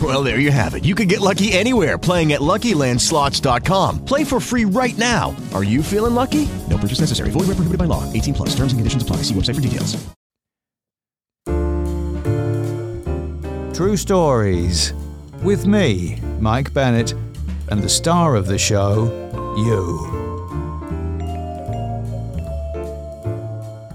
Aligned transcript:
Well, 0.00 0.22
there 0.22 0.38
you 0.38 0.52
have 0.52 0.74
it. 0.74 0.84
You 0.84 0.94
can 0.94 1.08
get 1.08 1.20
lucky 1.20 1.50
anywhere 1.52 1.98
playing 1.98 2.32
at 2.32 2.40
LuckyLandSlots.com. 2.40 4.04
Play 4.04 4.22
for 4.22 4.38
free 4.38 4.64
right 4.64 4.96
now. 4.96 5.34
Are 5.52 5.64
you 5.64 5.82
feeling 5.82 6.14
lucky? 6.14 6.48
No 6.68 6.78
purchase 6.78 7.00
necessary. 7.00 7.30
Void 7.30 7.48
where 7.48 7.56
prohibited 7.56 7.78
by 7.78 7.86
law. 7.86 8.04
18 8.12 8.34
plus. 8.34 8.50
Terms 8.50 8.72
and 8.72 8.78
conditions 8.78 9.02
apply. 9.02 9.22
See 9.22 9.34
website 9.34 9.56
for 9.56 9.60
details. 9.60 9.96
True 13.76 13.96
Stories 13.96 14.92
with 15.42 15.66
me, 15.66 16.20
Mike 16.40 16.74
Bennett 16.74 17.14
and 17.68 17.82
the 17.82 17.88
star 17.88 18.34
of 18.34 18.46
the 18.46 18.58
show, 18.58 19.04
you. 19.56 20.28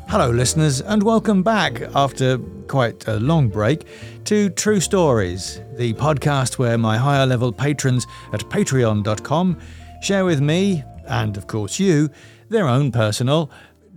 Hello, 0.07 0.29
listeners, 0.29 0.79
and 0.79 1.03
welcome 1.03 1.43
back 1.43 1.81
after 1.95 2.37
quite 2.67 3.07
a 3.07 3.19
long 3.19 3.49
break 3.49 3.85
to 4.25 4.49
True 4.49 4.79
Stories, 4.79 5.59
the 5.75 5.93
podcast 5.93 6.57
where 6.57 6.77
my 6.77 6.97
higher 6.97 7.25
level 7.25 7.51
patrons 7.51 8.07
at 8.31 8.41
patreon.com 8.41 9.59
share 10.01 10.23
with 10.23 10.39
me, 10.39 10.83
and 11.07 11.35
of 11.35 11.47
course 11.47 11.79
you, 11.79 12.09
their 12.49 12.67
own 12.67 12.91
personal 12.91 13.51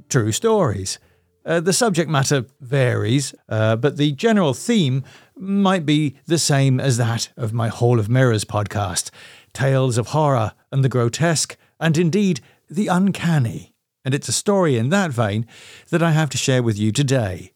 true 0.08 0.32
stories. 0.32 0.98
Uh, 1.44 1.60
the 1.60 1.72
subject 1.72 2.10
matter 2.10 2.44
varies, 2.60 3.34
uh, 3.48 3.76
but 3.76 3.96
the 3.96 4.12
general 4.12 4.52
theme 4.52 5.04
might 5.36 5.86
be 5.86 6.16
the 6.26 6.38
same 6.38 6.80
as 6.80 6.96
that 6.96 7.28
of 7.36 7.52
my 7.52 7.68
Hall 7.68 8.00
of 8.00 8.08
Mirrors 8.08 8.44
podcast 8.44 9.10
tales 9.52 9.96
of 9.96 10.08
horror 10.08 10.52
and 10.70 10.84
the 10.84 10.88
grotesque, 10.88 11.56
and 11.80 11.96
indeed 11.96 12.40
the 12.68 12.88
uncanny. 12.88 13.74
And 14.04 14.12
it's 14.12 14.28
a 14.28 14.32
story 14.32 14.76
in 14.76 14.90
that 14.90 15.12
vein 15.12 15.46
that 15.90 16.02
I 16.02 16.10
have 16.10 16.30
to 16.30 16.38
share 16.38 16.62
with 16.62 16.78
you 16.78 16.92
today. 16.92 17.52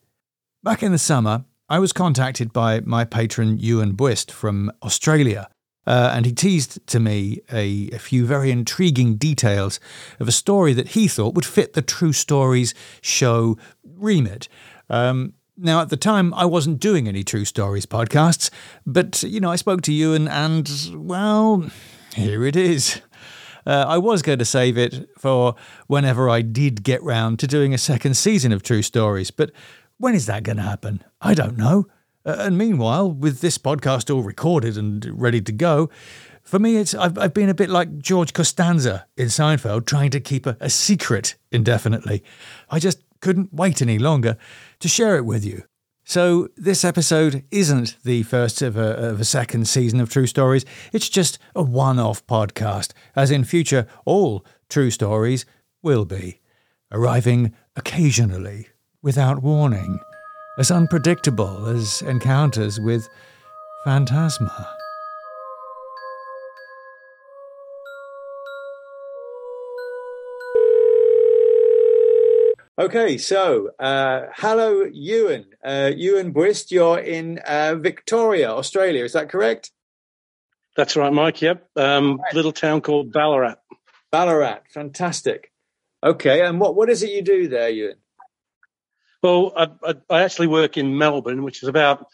Back 0.63 0.83
in 0.83 0.93
the 0.93 0.99
summer, 0.99 1.45
I 1.71 1.79
was 1.79 1.93
contacted 1.93 2.53
by 2.53 2.81
my 2.81 3.05
patron 3.05 3.57
Ewan 3.57 3.95
Buist 3.95 4.33
from 4.33 4.73
Australia, 4.83 5.49
uh, 5.87 6.11
and 6.13 6.27
he 6.27 6.33
teased 6.33 6.85
to 6.89 6.99
me 6.99 7.43
a, 7.53 7.89
a, 7.93 7.99
few 8.01 8.27
very 8.27 8.51
intriguing 8.51 9.15
details 9.15 9.79
of 10.19 10.27
a 10.27 10.33
story 10.33 10.73
that 10.73 10.89
he 10.89 11.07
thought 11.07 11.37
would 11.37 11.47
fit 11.47 11.75
the 11.75 11.81
True 11.81 12.13
Stories 12.13 12.75
show 13.03 13.57
remit. 13.85 14.49
Um, 14.89 15.35
now, 15.57 15.81
at 15.81 15.91
the 15.91 15.97
time, 15.97 16.35
I 16.35 16.45
wasn't 16.45 16.81
doing 16.81 17.07
any 17.07 17.23
True 17.23 17.45
Stories 17.45 17.87
podcasts, 17.87 18.51
but, 18.85 19.23
you 19.23 19.39
know, 19.39 19.53
I 19.53 19.57
spoke 19.57 19.83
to 19.83 19.93
Ewan 19.93 20.27
and, 20.27 20.69
well, 20.93 21.71
here 22.17 22.45
it 22.45 22.57
is. 22.57 23.01
Uh, 23.65 23.85
I 23.87 23.99
was 23.99 24.23
going 24.23 24.39
to 24.39 24.45
save 24.45 24.77
it 24.77 25.09
for 25.19 25.55
whenever 25.87 26.29
I 26.29 26.43
did 26.43 26.83
get 26.83 27.01
round 27.03 27.39
to 27.39 27.47
doing 27.47 27.73
a 27.73 27.79
second 27.79 28.15
season 28.15 28.53
of 28.53 28.65
True 28.65 28.83
Stories, 28.83 29.31
but 29.31 29.53
when 30.01 30.15
is 30.15 30.27
that 30.27 30.43
going 30.43 30.57
to 30.57 30.63
happen? 30.63 31.05
I 31.21 31.35
don't 31.35 31.59
know. 31.59 31.87
Uh, 32.25 32.37
and 32.39 32.57
meanwhile, 32.57 33.11
with 33.11 33.41
this 33.41 33.59
podcast 33.59 34.13
all 34.13 34.23
recorded 34.23 34.77
and 34.79 35.05
ready 35.13 35.43
to 35.43 35.53
go, 35.53 35.91
for 36.43 36.59
me, 36.59 36.79
it's 36.79 36.95
I've, 36.95 37.19
I've 37.19 37.35
been 37.35 37.51
a 37.51 37.55
bit 37.55 37.69
like 37.69 37.99
George 37.99 38.33
Costanza 38.33 39.07
in 39.19 39.27
Seinfeld, 39.27 39.85
trying 39.85 40.11
to 40.11 40.21
keep 40.21 40.47
a, 40.47 40.57
a 40.59 40.71
secret 40.71 41.37
indefinitely. 41.53 42.25
I 42.71 42.79
just 42.79 43.03
couldn't 43.21 43.53
wait 43.53 43.83
any 43.83 43.99
longer 43.99 44.39
to 44.81 44.89
share 44.89 45.17
it 45.17 45.27
with 45.27 45.45
you. 45.45 45.65
So, 46.03 46.49
this 46.57 46.83
episode 46.83 47.45
isn't 47.51 47.97
the 48.03 48.23
first 48.23 48.63
of 48.63 48.79
a, 48.79 49.11
of 49.11 49.21
a, 49.21 49.25
second 49.25 49.69
season 49.69 50.01
of 50.01 50.09
True 50.09 50.27
Stories. 50.27 50.65
It's 50.95 51.11
just 51.11 51.39
a 51.55 51.63
one 51.63 51.99
off 51.99 52.27
podcast, 52.27 52.93
as 53.15 53.31
in 53.31 53.45
future, 53.45 53.87
all 54.07 54.45
True 54.71 54.91
Stories 54.91 55.45
will 55.83 56.07
be, 56.07 56.41
arriving 56.91 57.55
occasionally 57.77 58.70
without 59.03 59.43
warning, 59.43 60.01
as 60.59 60.71
unpredictable 60.71 61.67
as 61.67 62.03
encounters 62.03 62.79
with 62.79 63.09
Phantasma. 63.85 64.77
Okay, 72.79 73.19
so 73.19 73.71
uh, 73.79 74.23
hello, 74.35 74.85
Ewan. 74.91 75.45
Uh, 75.63 75.91
Ewan 75.95 76.33
Buist, 76.33 76.71
you're 76.71 76.99
in 76.99 77.39
uh, 77.47 77.75
Victoria, 77.75 78.51
Australia. 78.51 79.05
Is 79.05 79.13
that 79.13 79.29
correct? 79.29 79.71
That's 80.77 80.97
right, 80.97 81.13
Mike. 81.13 81.43
Yep. 81.43 81.69
Um, 81.77 82.19
right. 82.23 82.35
Little 82.35 82.53
town 82.53 82.81
called 82.81 83.13
Ballarat. 83.13 83.57
Ballarat, 84.11 84.61
fantastic. 84.73 85.53
Okay, 86.03 86.43
and 86.43 86.59
what, 86.59 86.75
what 86.75 86.89
is 86.89 87.03
it 87.03 87.11
you 87.11 87.21
do 87.21 87.49
there, 87.49 87.69
Ewan? 87.69 87.97
Well, 89.23 89.53
I, 89.57 89.69
I, 89.83 89.95
I 90.09 90.23
actually 90.23 90.47
work 90.47 90.77
in 90.77 90.97
Melbourne, 90.97 91.43
which 91.43 91.63
is 91.63 91.69
about 91.69 92.07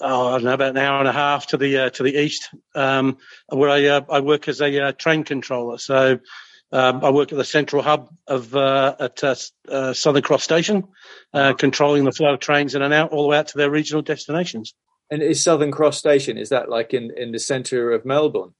oh, 0.00 0.28
I 0.28 0.32
don't 0.32 0.44
know, 0.44 0.54
about 0.54 0.70
an 0.70 0.78
hour 0.78 0.98
and 0.98 1.08
a 1.08 1.12
half 1.12 1.48
to 1.48 1.56
the 1.56 1.78
uh, 1.78 1.90
to 1.90 2.02
the 2.02 2.16
east, 2.16 2.50
um, 2.74 3.18
where 3.48 3.70
I 3.70 3.84
uh, 3.86 4.00
I 4.10 4.20
work 4.20 4.48
as 4.48 4.60
a 4.60 4.88
uh, 4.88 4.92
train 4.92 5.24
controller. 5.24 5.78
So 5.78 6.18
um, 6.72 7.04
I 7.04 7.10
work 7.10 7.32
at 7.32 7.38
the 7.38 7.44
central 7.44 7.82
hub 7.82 8.08
of 8.26 8.54
uh, 8.54 8.96
at 8.98 9.22
uh, 9.22 9.34
uh, 9.68 9.92
Southern 9.92 10.22
Cross 10.22 10.44
Station, 10.44 10.88
uh, 11.32 11.54
controlling 11.54 12.04
the 12.04 12.12
flow 12.12 12.34
of 12.34 12.40
trains 12.40 12.74
in 12.74 12.82
and 12.82 12.92
out 12.92 13.12
all 13.12 13.22
the 13.22 13.28
way 13.28 13.38
out 13.38 13.48
to 13.48 13.58
their 13.58 13.70
regional 13.70 14.02
destinations. 14.02 14.74
And 15.10 15.22
is 15.22 15.42
Southern 15.42 15.70
Cross 15.70 15.98
Station 15.98 16.36
is 16.36 16.48
that 16.48 16.68
like 16.68 16.92
in, 16.92 17.12
in 17.16 17.30
the 17.30 17.38
centre 17.38 17.92
of 17.92 18.04
Melbourne? 18.04 18.54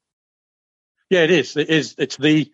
Yeah, 1.11 1.25
it 1.25 1.31
is. 1.31 1.57
It 1.57 1.69
is. 1.69 1.95
It's 1.99 2.17
the 2.17 2.51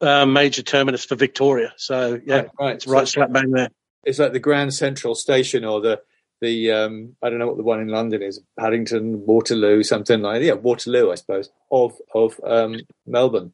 uh, 0.00 0.26
major 0.26 0.62
terminus 0.62 1.04
for 1.04 1.14
Victoria. 1.14 1.72
So 1.76 2.20
yeah, 2.24 2.34
right, 2.34 2.50
right. 2.58 2.74
it's 2.74 2.86
right 2.86 3.06
so 3.06 3.20
slap 3.20 3.32
bang 3.32 3.50
there. 3.50 3.70
It's 4.06 4.18
like 4.18 4.32
the 4.32 4.40
Grand 4.40 4.72
Central 4.72 5.14
Station 5.14 5.64
or 5.64 5.80
the 5.80 6.00
the 6.40 6.70
um, 6.70 7.16
I 7.22 7.28
don't 7.28 7.38
know 7.38 7.46
what 7.48 7.56
the 7.56 7.62
one 7.62 7.80
in 7.80 7.88
London 7.88 8.22
is, 8.22 8.40
Paddington, 8.58 9.26
Waterloo, 9.26 9.82
something 9.82 10.22
like. 10.22 10.42
Yeah, 10.42 10.54
Waterloo, 10.54 11.10
I 11.10 11.16
suppose, 11.16 11.50
of 11.70 11.94
of 12.14 12.40
um, 12.44 12.80
Melbourne. 13.06 13.52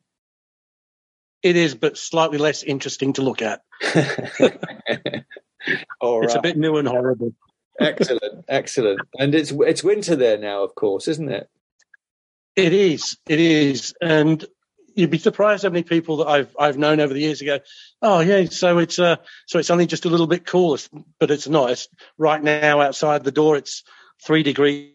It 1.42 1.56
is, 1.56 1.74
but 1.74 1.98
slightly 1.98 2.38
less 2.38 2.62
interesting 2.62 3.14
to 3.14 3.22
look 3.22 3.42
at. 3.42 3.62
Right. 6.02 6.24
It's 6.24 6.34
a 6.34 6.40
bit 6.40 6.56
new 6.56 6.76
and 6.76 6.88
horrible. 6.88 7.34
excellent, 7.80 8.44
excellent. 8.48 9.00
And 9.18 9.34
it's 9.34 9.52
it's 9.52 9.84
winter 9.84 10.16
there 10.16 10.38
now, 10.38 10.64
of 10.64 10.74
course, 10.74 11.08
isn't 11.08 11.28
it? 11.28 11.48
It 12.56 12.72
is. 12.72 13.16
It 13.28 13.40
is, 13.40 13.94
and 14.02 14.44
you'd 14.94 15.10
be 15.10 15.18
surprised 15.18 15.62
how 15.62 15.70
many 15.70 15.82
people 15.82 16.18
that 16.18 16.28
I've 16.28 16.54
I've 16.58 16.78
known 16.78 17.00
over 17.00 17.12
the 17.12 17.20
years 17.20 17.40
ago. 17.40 17.60
Oh 18.00 18.20
yeah, 18.20 18.44
so 18.46 18.78
it's 18.78 18.98
uh 18.98 19.16
so 19.46 19.58
it's 19.58 19.70
only 19.70 19.86
just 19.86 20.04
a 20.04 20.08
little 20.08 20.26
bit 20.26 20.46
cooler, 20.46 20.78
but 21.18 21.30
it's 21.30 21.48
not. 21.48 21.70
It's 21.70 21.88
right 22.18 22.42
now 22.42 22.80
outside 22.80 23.24
the 23.24 23.32
door. 23.32 23.56
It's 23.56 23.84
three 24.24 24.42
degrees, 24.42 24.92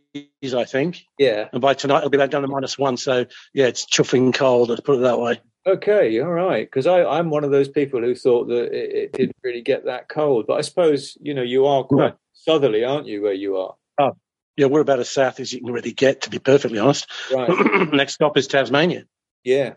I 0.53 0.65
think. 0.65 1.03
Yeah. 1.17 1.47
And 1.51 1.61
by 1.61 1.73
tonight 1.73 1.99
it'll 1.99 2.09
be 2.09 2.17
back 2.17 2.31
down 2.31 2.41
to 2.41 2.47
minus 2.47 2.77
one. 2.77 2.97
So 2.97 3.25
yeah, 3.53 3.67
it's 3.67 3.85
chuffing 3.85 4.33
cold. 4.33 4.69
Let's 4.69 4.81
put 4.81 4.97
it 4.97 5.01
that 5.01 5.19
way. 5.19 5.41
Okay, 5.65 6.21
all 6.21 6.31
right. 6.31 6.65
Because 6.65 6.88
I'm 6.88 7.29
one 7.29 7.44
of 7.44 7.51
those 7.51 7.67
people 7.67 7.99
who 7.99 8.15
thought 8.15 8.47
that 8.47 8.73
it, 8.73 8.95
it, 8.95 9.13
didn't 9.13 9.35
really 9.44 9.61
get 9.61 9.85
that 9.85 10.07
cold. 10.07 10.45
But 10.47 10.55
I 10.55 10.61
suppose 10.61 11.17
you 11.19 11.33
know 11.33 11.41
you 11.41 11.65
are 11.65 11.83
quite 11.83 12.15
southerly, 12.33 12.85
aren't 12.85 13.07
you? 13.07 13.21
Where 13.21 13.33
you 13.33 13.57
are? 13.57 13.75
Oh, 13.99 14.15
yeah, 14.55 14.67
we're 14.67 14.81
about 14.81 14.99
as 14.99 15.09
south 15.09 15.39
as 15.39 15.51
you 15.51 15.61
can 15.61 15.71
really 15.71 15.91
get, 15.91 16.21
to 16.21 16.29
be 16.29 16.39
perfectly 16.39 16.79
honest. 16.79 17.07
Right. 17.31 17.49
Next 17.94 18.13
stop 18.13 18.38
is 18.38 18.47
Tasmania. 18.47 19.03
Yeah. 19.44 19.73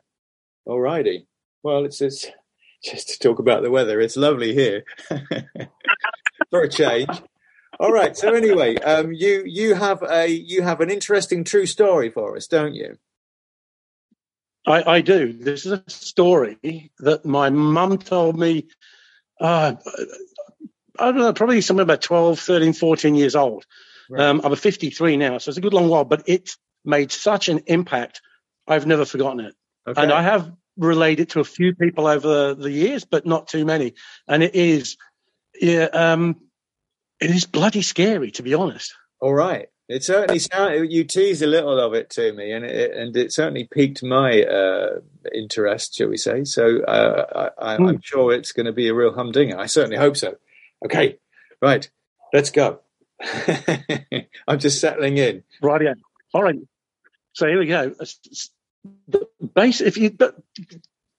All 0.67 0.81
righty. 0.81 1.27
Well, 1.63 1.85
it's, 1.85 2.01
it's 2.01 2.27
just 2.85 3.09
to 3.11 3.19
talk 3.19 3.39
about 3.39 3.63
the 3.63 3.71
weather. 3.71 4.01
It's 4.01 4.17
lovely 4.17 4.55
here 4.55 4.85
for 6.51 6.63
a 6.63 6.69
change. 6.69 7.11
All 7.79 7.93
right. 7.93 8.17
So 8.17 8.35
anyway, 8.35 8.77
um, 8.77 9.13
you 9.13 9.43
you 9.47 9.75
have 9.75 10.03
a 10.03 10.27
you 10.29 10.61
have 10.61 10.81
an 10.83 10.91
interesting 10.91 11.45
true 11.45 11.65
story 11.65 12.11
for 12.11 12.37
us, 12.37 12.47
don't 12.47 12.75
you? 12.75 12.99
I, 14.67 14.97
I 14.97 15.01
do. 15.01 15.33
This 15.33 15.65
is 15.65 15.73
a 15.73 15.83
story 15.89 16.91
that 16.99 17.25
my 17.25 17.49
mum 17.49 17.97
told 17.97 18.39
me 18.39 18.67
uh, 19.41 19.77
I 20.99 21.07
don't 21.07 21.17
know, 21.17 21.33
probably 21.33 21.63
somewhere 21.63 21.85
about 21.85 22.03
12, 22.03 22.39
13, 22.39 22.73
14 22.75 23.15
years 23.15 23.35
old. 23.35 23.65
Right. 24.11 24.23
Um, 24.23 24.43
I'm 24.45 24.53
a 24.53 24.57
53 24.57 25.17
now, 25.17 25.39
so 25.39 25.49
it's 25.49 25.59
a 25.59 25.63
good 25.63 25.73
long 25.73 25.89
while, 25.89 26.05
but 26.05 26.29
it 26.29 26.51
made 26.85 27.11
such 27.11 27.49
an 27.49 27.63
impact. 27.67 28.21
I've 28.69 28.87
never 28.87 29.05
forgotten 29.05 29.41
it. 29.41 29.55
Okay. 29.87 30.03
And 30.03 30.13
I 30.13 30.23
have 30.23 30.53
relayed 30.77 31.21
it 31.21 31.31
to 31.31 31.41
a 31.41 31.45
few 31.45 31.75
people 31.75 32.07
over 32.07 32.55
the 32.55 32.71
years, 32.71 33.05
but 33.05 33.27
not 33.27 33.49
too 33.49 33.65
many. 33.65 33.95
And 34.29 34.43
it 34.43 34.55
is, 34.55 34.97
yeah, 35.61 35.85
um, 35.85 36.37
it 37.21 37.31
is 37.31 37.47
bloody 37.47 37.83
scary, 37.83 38.31
to 38.33 38.43
be 38.43 38.55
honest. 38.55 38.95
All 39.21 39.35
right. 39.35 39.69
It 39.89 40.05
certainly 40.05 40.39
sound 40.39 40.93
you 40.93 41.03
teased 41.03 41.43
a 41.43 41.49
little 41.49 41.81
of 41.81 41.95
it 41.95 42.11
to 42.11 42.33
me, 42.33 42.53
and 42.53 42.65
it 42.65 42.97
and 42.97 43.17
it 43.17 43.33
certainly 43.33 43.65
piqued 43.65 44.05
my 44.05 44.45
uh, 44.45 45.01
interest, 45.35 45.97
shall 45.97 46.07
we 46.07 46.17
say? 46.17 46.45
So 46.45 46.81
uh, 46.85 47.51
I, 47.59 47.75
Hmm. 47.75 47.87
I'm 47.87 48.01
sure 48.01 48.33
it's 48.33 48.53
going 48.53 48.67
to 48.67 48.73
be 48.73 48.87
a 48.87 48.95
real 48.95 49.13
humdinger. 49.13 49.59
I 49.59 49.67
certainly 49.67 49.97
hope 49.97 50.17
so. 50.17 50.37
Okay, 50.85 51.19
right, 51.61 51.91
let's 52.33 52.51
go. 52.51 52.83
I'm 54.47 54.61
just 54.61 54.81
settling 54.81 55.19
in. 55.19 55.43
Right, 55.61 55.83
yeah. 55.83 55.95
All 56.33 56.45
right. 56.45 56.55
So 57.33 57.49
here 57.49 57.59
we 57.59 57.67
go. 57.67 57.93
The 59.09 59.27
base, 59.55 59.81
if 59.81 59.97
you, 59.97 60.11
but 60.11 60.37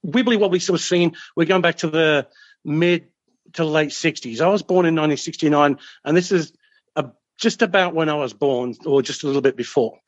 wibbly 0.05 0.39
wobbly 0.39 0.59
sort 0.59 0.79
of 0.79 0.83
scene, 0.83 1.15
we're 1.35 1.45
going 1.45 1.61
back 1.61 1.77
to 1.77 1.89
the 1.89 2.27
mid 2.63 3.07
to 3.53 3.65
late 3.65 3.89
60s. 3.89 4.41
I 4.41 4.47
was 4.47 4.63
born 4.63 4.85
in 4.85 4.95
1969, 4.95 5.77
and 6.05 6.17
this 6.17 6.31
is 6.31 6.53
a, 6.95 7.09
just 7.37 7.61
about 7.61 7.93
when 7.93 8.09
I 8.09 8.15
was 8.15 8.33
born, 8.33 8.75
or 8.85 9.01
just 9.01 9.23
a 9.23 9.27
little 9.27 9.41
bit 9.41 9.55
before. 9.55 9.99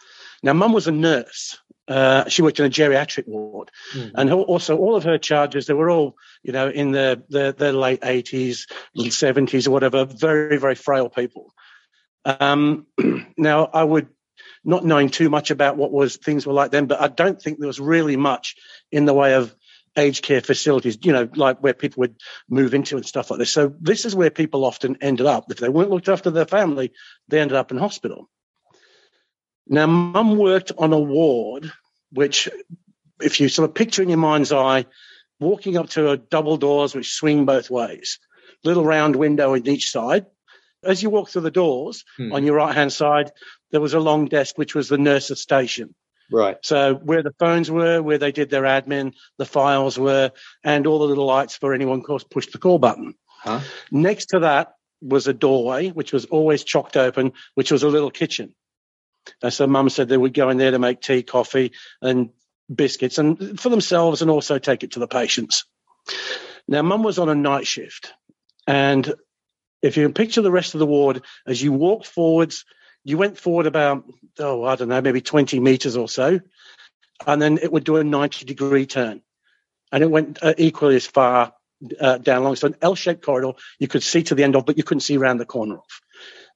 Now, 0.42 0.54
mum 0.54 0.74
was 0.74 0.88
a 0.88 0.92
nurse. 0.92 1.60
Uh, 1.88 2.30
she 2.30 2.42
worked 2.42 2.60
in 2.60 2.66
a 2.66 2.70
geriatric 2.70 3.28
ward, 3.28 3.70
and 3.94 4.30
her, 4.30 4.36
also 4.36 4.78
all 4.78 4.96
of 4.96 5.04
her 5.04 5.18
charges, 5.18 5.68
they 5.68 5.74
were 5.74 5.90
all, 5.90 6.16
you 6.42 6.54
know, 6.54 6.70
in 6.70 6.92
the, 6.92 7.22
the, 7.30 7.54
the 7.58 7.74
late 7.74 8.02
80s, 8.02 8.72
70s, 8.98 9.68
or 9.68 9.72
whatever, 9.72 10.06
very, 10.06 10.58
very 10.58 10.76
frail 10.76 11.10
people. 11.10 11.54
Um, 12.26 12.88
now, 13.38 13.66
I 13.66 13.84
would 13.84 14.08
not 14.64 14.86
knowing 14.86 15.10
too 15.10 15.30
much 15.30 15.52
about 15.52 15.78
what 15.78 15.92
was 15.92 16.18
things 16.18 16.46
were 16.46 16.54
like 16.54 16.72
then, 16.72 16.86
but 16.86 17.02
I 17.02 17.08
don't 17.08 17.42
think 17.42 17.60
there 17.60 17.68
was 17.68 17.80
really 17.80 18.18
much 18.18 18.56
in 18.92 19.06
the 19.06 19.14
way 19.14 19.34
of 19.34 19.54
aged 19.96 20.24
care 20.24 20.42
facilities, 20.42 20.98
you 21.04 21.12
know, 21.12 21.30
like 21.36 21.60
where 21.60 21.74
people 21.74 22.02
would 22.02 22.16
move 22.50 22.74
into 22.74 22.96
and 22.96 23.06
stuff 23.06 23.30
like 23.30 23.40
this. 23.40 23.52
So 23.52 23.74
this 23.80 24.06
is 24.06 24.16
where 24.16 24.32
people 24.32 24.66
often 24.66 24.98
ended 25.02 25.26
up. 25.28 25.52
If 25.52 25.58
they 25.58 25.70
weren't 25.70 25.92
looked 25.92 26.10
after 26.10 26.32
their 26.32 26.46
family, 26.46 26.94
they 27.28 27.40
ended 27.40 27.58
up 27.58 27.72
in 27.72 27.78
hospital. 27.78 28.30
Now, 29.68 29.86
mum 29.86 30.38
worked 30.38 30.72
on 30.78 30.94
a 30.94 31.00
ward, 31.00 31.72
which, 32.12 32.50
if 33.22 33.40
you 33.40 33.50
sort 33.50 33.70
of 33.70 33.76
picture 33.76 34.02
in 34.02 34.10
your 34.10 34.18
mind's 34.18 34.52
eye, 34.52 34.86
walking 35.40 35.78
up 35.78 35.90
to 35.92 36.10
a 36.12 36.18
double 36.18 36.58
doors 36.58 36.96
which 36.96 37.14
swing 37.14 37.46
both 37.46 37.70
ways, 37.70 38.20
little 38.64 38.84
round 38.86 39.16
window 39.16 39.54
in 39.54 39.68
each 39.68 39.92
side. 39.92 40.26
As 40.84 41.02
you 41.02 41.10
walk 41.10 41.30
through 41.30 41.44
the 41.44 41.52
doors, 41.52 42.04
Hmm. 42.18 42.34
on 42.34 42.44
your 42.44 42.56
right 42.56 42.76
hand 42.76 42.92
side, 42.92 43.32
there 43.74 43.82
was 43.82 43.96
a 43.96 44.00
long 44.00 44.28
desk 44.28 44.56
which 44.58 44.76
was 44.76 44.88
the 44.88 45.00
nurse's 45.00 45.42
station. 45.42 45.96
Right. 46.32 46.58
So 46.62 46.94
where 46.94 47.24
the 47.24 47.34
phones 47.40 47.70
were, 47.70 48.02
where 48.02 48.20
they 48.20 48.32
did 48.32 48.52
their 48.52 48.64
admin, 48.64 49.14
the 49.40 49.46
files 49.46 49.98
were, 49.98 50.32
and 50.64 50.86
all 50.88 51.00
the 51.00 51.08
little 51.08 51.26
lights 51.26 51.58
for 51.58 51.74
anyone, 51.74 52.00
of 52.00 52.06
course, 52.06 52.24
push 52.24 52.48
the 52.48 52.60
call 52.60 52.78
button. 52.78 53.16
Huh? 53.28 53.62
Next 53.92 54.28
to 54.28 54.40
that 54.40 54.76
was 55.02 55.28
a 55.28 55.34
doorway, 55.34 55.90
which 55.90 56.14
was 56.14 56.26
always 56.26 56.64
chocked 56.64 56.96
open, 56.96 57.34
which 57.56 57.72
was 57.72 57.82
a 57.82 57.90
little 57.90 58.12
kitchen. 58.12 58.54
And 59.42 59.52
so 59.52 59.66
mum 59.66 59.90
said 59.90 60.08
they 60.08 60.18
would 60.18 60.36
go 60.36 60.50
in 60.50 60.58
there 60.58 60.72
to 60.72 60.80
make 60.80 61.02
tea, 61.02 61.24
coffee, 61.24 61.72
and 62.00 62.30
biscuits, 62.74 63.18
and 63.18 63.60
for 63.60 63.70
themselves, 63.70 64.22
and 64.22 64.30
also 64.30 64.60
take 64.60 64.84
it 64.84 64.92
to 64.92 65.00
the 65.00 65.08
patients. 65.08 65.66
Now, 66.68 66.84
mum 66.84 67.02
was 67.02 67.18
on 67.18 67.28
a 67.28 67.36
night 67.36 67.66
shift, 67.66 68.14
and 68.68 69.14
if 69.82 69.98
you 69.98 70.04
can 70.04 70.14
picture 70.14 70.42
the 70.42 70.52
rest 70.52 70.76
of 70.76 70.80
the 70.80 70.86
ward, 70.86 71.24
as 71.48 71.62
you 71.62 71.74
walked 71.74 72.06
forwards, 72.06 72.66
you 73.04 73.18
went 73.18 73.38
forward 73.38 73.68
about, 73.68 74.06
oh, 74.40 74.64
I 74.64 74.76
don't 74.76 74.90
know, 74.90 75.02
maybe 75.02 75.22
20 75.22 75.60
meters 75.60 75.98
or 75.98 76.08
so, 76.08 76.40
and 77.26 77.42
then 77.42 77.58
it 77.62 77.72
would 77.72 77.84
do 77.84 77.98
a 77.98 78.04
90 78.04 78.46
degree 78.46 78.86
turn. 78.86 79.22
And 79.92 80.04
it 80.04 80.10
went 80.10 80.40
uh, 80.42 80.54
equally 80.58 80.96
as 80.96 81.06
far 81.06 81.54
uh, 82.00 82.18
down 82.18 82.42
along. 82.42 82.56
So 82.56 82.68
an 82.68 82.76
L 82.82 82.96
shaped 82.96 83.24
corridor 83.24 83.54
you 83.80 83.88
could 83.88 84.04
see 84.04 84.24
to 84.24 84.36
the 84.36 84.44
end 84.44 84.56
of, 84.56 84.66
but 84.66 84.78
you 84.78 84.84
couldn't 84.84 85.02
see 85.02 85.18
around 85.18 85.38
the 85.38 85.46
corner 85.46 85.76
of. 85.76 86.02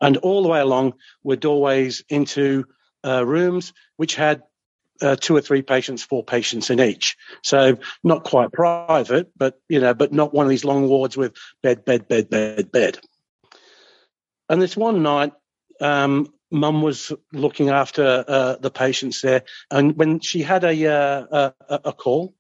And 0.02 0.18
all 0.18 0.44
the 0.44 0.50
way 0.50 0.60
along 0.60 0.94
were 1.24 1.36
doorways 1.36 2.04
into 2.10 2.66
uh, 3.06 3.26
rooms 3.26 3.74
which 3.96 4.16
had 4.16 4.44
uh, 5.02 5.16
two 5.16 5.36
or 5.36 5.42
three 5.42 5.62
patients, 5.62 6.04
four 6.04 6.24
patients 6.24 6.70
in 6.70 6.80
each. 6.80 7.18
So 7.44 7.78
not 8.04 8.24
quite 8.24 8.52
private, 8.52 9.32
but 9.38 9.60
you 9.70 9.80
know, 9.80 9.94
but 9.94 10.12
not 10.12 10.34
one 10.34 10.46
of 10.46 10.50
these 10.50 10.66
long 10.66 10.88
wards 10.88 11.16
with 11.16 11.36
bed, 11.62 11.86
bed, 11.86 12.08
bed, 12.08 12.30
bed, 12.30 12.72
bed. 12.72 13.00
And 14.50 14.62
this 14.62 14.78
one 14.78 15.04
night, 15.04 15.34
um, 15.82 16.34
Mum 16.52 16.82
was 16.82 17.12
looking 17.34 17.70
after 17.70 18.26
uh, 18.28 18.56
the 18.60 18.72
patients 18.72 19.22
there, 19.22 19.44
and 19.70 19.98
when 19.98 20.20
she 20.20 20.42
had 20.42 20.64
a 20.64 20.88
uh, 20.88 21.52
a, 21.70 21.80
a 21.86 21.94
call, 21.94 22.36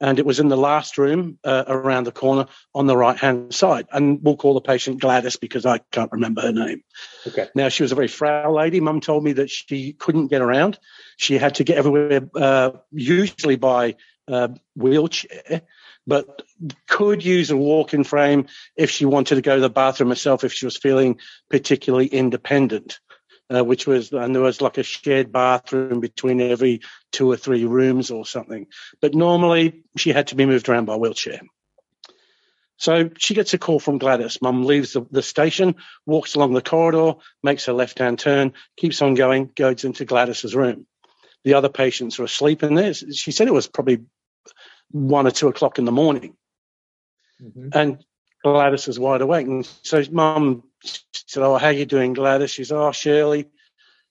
and 0.00 0.18
it 0.18 0.26
was 0.26 0.40
in 0.40 0.48
the 0.48 0.56
last 0.56 0.98
room 0.98 1.38
uh, 1.44 1.64
around 1.66 2.04
the 2.04 2.12
corner 2.12 2.46
on 2.74 2.86
the 2.86 2.96
right 2.96 3.16
hand 3.16 3.54
side, 3.54 3.86
and 3.92 4.20
we'll 4.22 4.36
call 4.36 4.54
the 4.54 4.60
patient 4.60 5.00
Gladys 5.00 5.36
because 5.36 5.66
I 5.66 5.78
can't 5.90 6.12
remember 6.12 6.40
her 6.40 6.52
name. 6.52 6.82
Okay. 7.26 7.48
Now 7.54 7.68
she 7.68 7.82
was 7.82 7.92
a 7.92 7.96
very 7.96 8.08
frail 8.08 8.54
lady. 8.54 8.80
Mum 8.80 9.00
told 9.00 9.24
me 9.24 9.32
that 9.34 9.50
she 9.50 9.92
couldn't 9.92 10.28
get 10.28 10.40
around. 10.40 10.78
She 11.16 11.36
had 11.36 11.56
to 11.56 11.64
get 11.64 11.76
everywhere, 11.76 12.28
uh, 12.34 12.70
usually 12.90 13.56
by 13.56 13.96
uh, 14.26 14.48
wheelchair, 14.74 15.62
but 16.06 16.42
could 16.88 17.24
use 17.24 17.50
a 17.50 17.56
walking 17.56 18.04
frame 18.04 18.46
if 18.76 18.90
she 18.90 19.04
wanted 19.04 19.34
to 19.34 19.42
go 19.42 19.56
to 19.56 19.60
the 19.60 19.68
bathroom 19.68 20.10
herself 20.10 20.44
if 20.44 20.52
she 20.52 20.64
was 20.64 20.76
feeling 20.76 21.18
particularly 21.50 22.06
independent. 22.06 23.00
Uh, 23.52 23.64
which 23.64 23.84
was, 23.84 24.12
and 24.12 24.32
there 24.32 24.42
was 24.42 24.60
like 24.60 24.78
a 24.78 24.84
shared 24.84 25.32
bathroom 25.32 25.98
between 25.98 26.40
every 26.40 26.82
two 27.10 27.28
or 27.28 27.36
three 27.36 27.64
rooms 27.64 28.12
or 28.12 28.24
something. 28.24 28.68
But 29.00 29.12
normally 29.12 29.82
she 29.96 30.12
had 30.12 30.28
to 30.28 30.36
be 30.36 30.46
moved 30.46 30.68
around 30.68 30.84
by 30.84 30.94
wheelchair. 30.94 31.40
So 32.76 33.10
she 33.18 33.34
gets 33.34 33.52
a 33.52 33.58
call 33.58 33.80
from 33.80 33.98
Gladys. 33.98 34.40
Mum 34.40 34.64
leaves 34.64 34.92
the, 34.92 35.04
the 35.10 35.22
station, 35.22 35.74
walks 36.06 36.36
along 36.36 36.52
the 36.52 36.62
corridor, 36.62 37.14
makes 37.42 37.66
a 37.66 37.72
left 37.72 37.98
hand 37.98 38.20
turn, 38.20 38.52
keeps 38.76 39.02
on 39.02 39.14
going, 39.14 39.50
goes 39.56 39.84
into 39.84 40.04
Gladys's 40.04 40.54
room. 40.54 40.86
The 41.42 41.54
other 41.54 41.68
patients 41.68 42.20
are 42.20 42.24
asleep 42.24 42.62
in 42.62 42.76
there. 42.76 42.94
She 42.94 43.32
said 43.32 43.48
it 43.48 43.52
was 43.54 43.66
probably 43.66 44.04
one 44.92 45.26
or 45.26 45.32
two 45.32 45.48
o'clock 45.48 45.78
in 45.80 45.84
the 45.84 45.92
morning. 45.92 46.36
Mhm. 47.42 47.74
And 47.74 48.04
Gladys 48.44 48.86
is 48.86 48.98
wide 48.98 49.22
awake. 49.22 49.46
And 49.46 49.66
so 49.82 50.02
mum 50.12 50.62
said, 50.82 51.42
Oh, 51.42 51.58
how 51.58 51.68
you 51.68 51.86
doing, 51.86 52.12
Gladys? 52.12 52.50
She's, 52.50 52.72
Oh, 52.72 52.92
Shirley, 52.92 53.48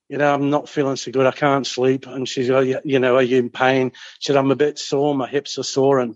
you 0.08 0.18
know, 0.18 0.34
I'm 0.34 0.50
not 0.50 0.70
feeling 0.70 0.96
so 0.96 1.12
good. 1.12 1.26
I 1.26 1.32
can't 1.32 1.68
sleep. 1.68 2.08
And 2.08 2.28
she's, 2.28 2.50
Oh, 2.50 2.60
you, 2.60 3.00
know, 3.00 3.16
are 3.16 3.24
you 3.24 3.38
in 3.38 3.50
pain? 3.50 3.92
She 4.20 4.28
said, 4.28 4.38
I'm 4.38 4.52
a 4.52 4.56
bit 4.56 4.80
sore. 4.80 5.16
My 5.16 5.28
hips 5.28 5.58
are 5.58 5.64
sore. 5.64 6.00
And 6.00 6.16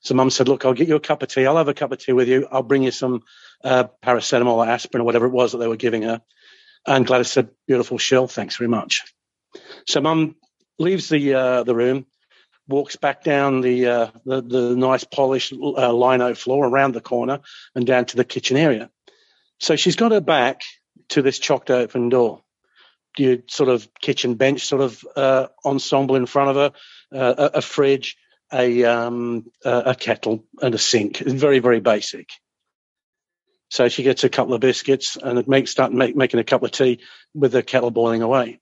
so 0.00 0.14
mum 0.14 0.30
said, 0.30 0.48
Look, 0.48 0.64
I'll 0.64 0.74
get 0.74 0.88
you 0.88 0.96
a 0.96 1.00
cup 1.00 1.22
of 1.22 1.28
tea. 1.28 1.46
I'll 1.46 1.56
have 1.56 1.68
a 1.68 1.74
cup 1.74 1.92
of 1.92 1.98
tea 1.98 2.12
with 2.12 2.28
you. 2.28 2.48
I'll 2.50 2.62
bring 2.62 2.82
you 2.82 2.90
some 2.90 3.22
uh, 3.64 3.84
paracetamol 4.04 4.54
or 4.54 4.68
aspirin 4.68 5.02
or 5.02 5.04
whatever 5.04 5.26
it 5.26 5.32
was 5.32 5.52
that 5.52 5.58
they 5.58 5.68
were 5.68 5.76
giving 5.76 6.02
her. 6.02 6.22
And 6.86 7.06
Gladys 7.06 7.30
said, 7.30 7.50
Beautiful, 7.66 7.98
Shirl. 7.98 8.28
Thanks 8.28 8.56
very 8.56 8.68
much. 8.68 9.04
So 9.86 10.00
mum 10.00 10.36
leaves 10.78 11.08
the 11.08 11.34
uh, 11.34 11.62
the 11.64 11.74
room, 11.74 12.06
walks 12.68 12.96
back 12.96 13.24
down 13.24 13.60
the 13.60 13.86
uh, 13.86 14.10
the, 14.24 14.42
the 14.42 14.76
nice 14.76 15.04
polished 15.04 15.52
uh, 15.52 15.92
lino 15.92 16.34
floor 16.34 16.66
around 16.66 16.94
the 16.94 17.00
corner 17.00 17.40
and 17.74 17.86
down 17.86 18.06
to 18.06 18.16
the 18.16 18.24
kitchen 18.24 18.56
area. 18.56 18.90
So 19.58 19.76
she's 19.76 19.96
got 19.96 20.12
her 20.12 20.20
back 20.20 20.62
to 21.10 21.22
this 21.22 21.38
chocked 21.38 21.70
open 21.70 22.08
door. 22.08 22.42
You 23.16 23.42
sort 23.48 23.68
of 23.68 23.88
kitchen 24.00 24.34
bench 24.34 24.64
sort 24.66 24.82
of 24.82 25.04
uh, 25.16 25.46
ensemble 25.64 26.14
in 26.14 26.26
front 26.26 26.50
of 26.50 26.56
her, 26.56 26.72
uh, 27.18 27.34
a, 27.52 27.58
a 27.58 27.62
fridge, 27.62 28.16
a 28.52 28.84
um, 28.84 29.50
a 29.64 29.82
a 29.86 29.94
kettle, 29.94 30.44
and 30.62 30.74
a 30.74 30.78
sink. 30.78 31.18
Very 31.18 31.58
very 31.58 31.80
basic. 31.80 32.28
So 33.70 33.88
she 33.88 34.02
gets 34.02 34.24
a 34.24 34.28
couple 34.28 34.54
of 34.54 34.60
biscuits 34.60 35.16
and 35.16 35.38
it 35.38 35.48
makes 35.48 35.70
start 35.70 35.92
make, 35.92 36.16
making 36.16 36.40
a 36.40 36.44
cup 36.44 36.62
of 36.62 36.70
tea 36.70 37.00
with 37.34 37.52
the 37.52 37.62
kettle 37.62 37.90
boiling 37.90 38.22
away. 38.22 38.60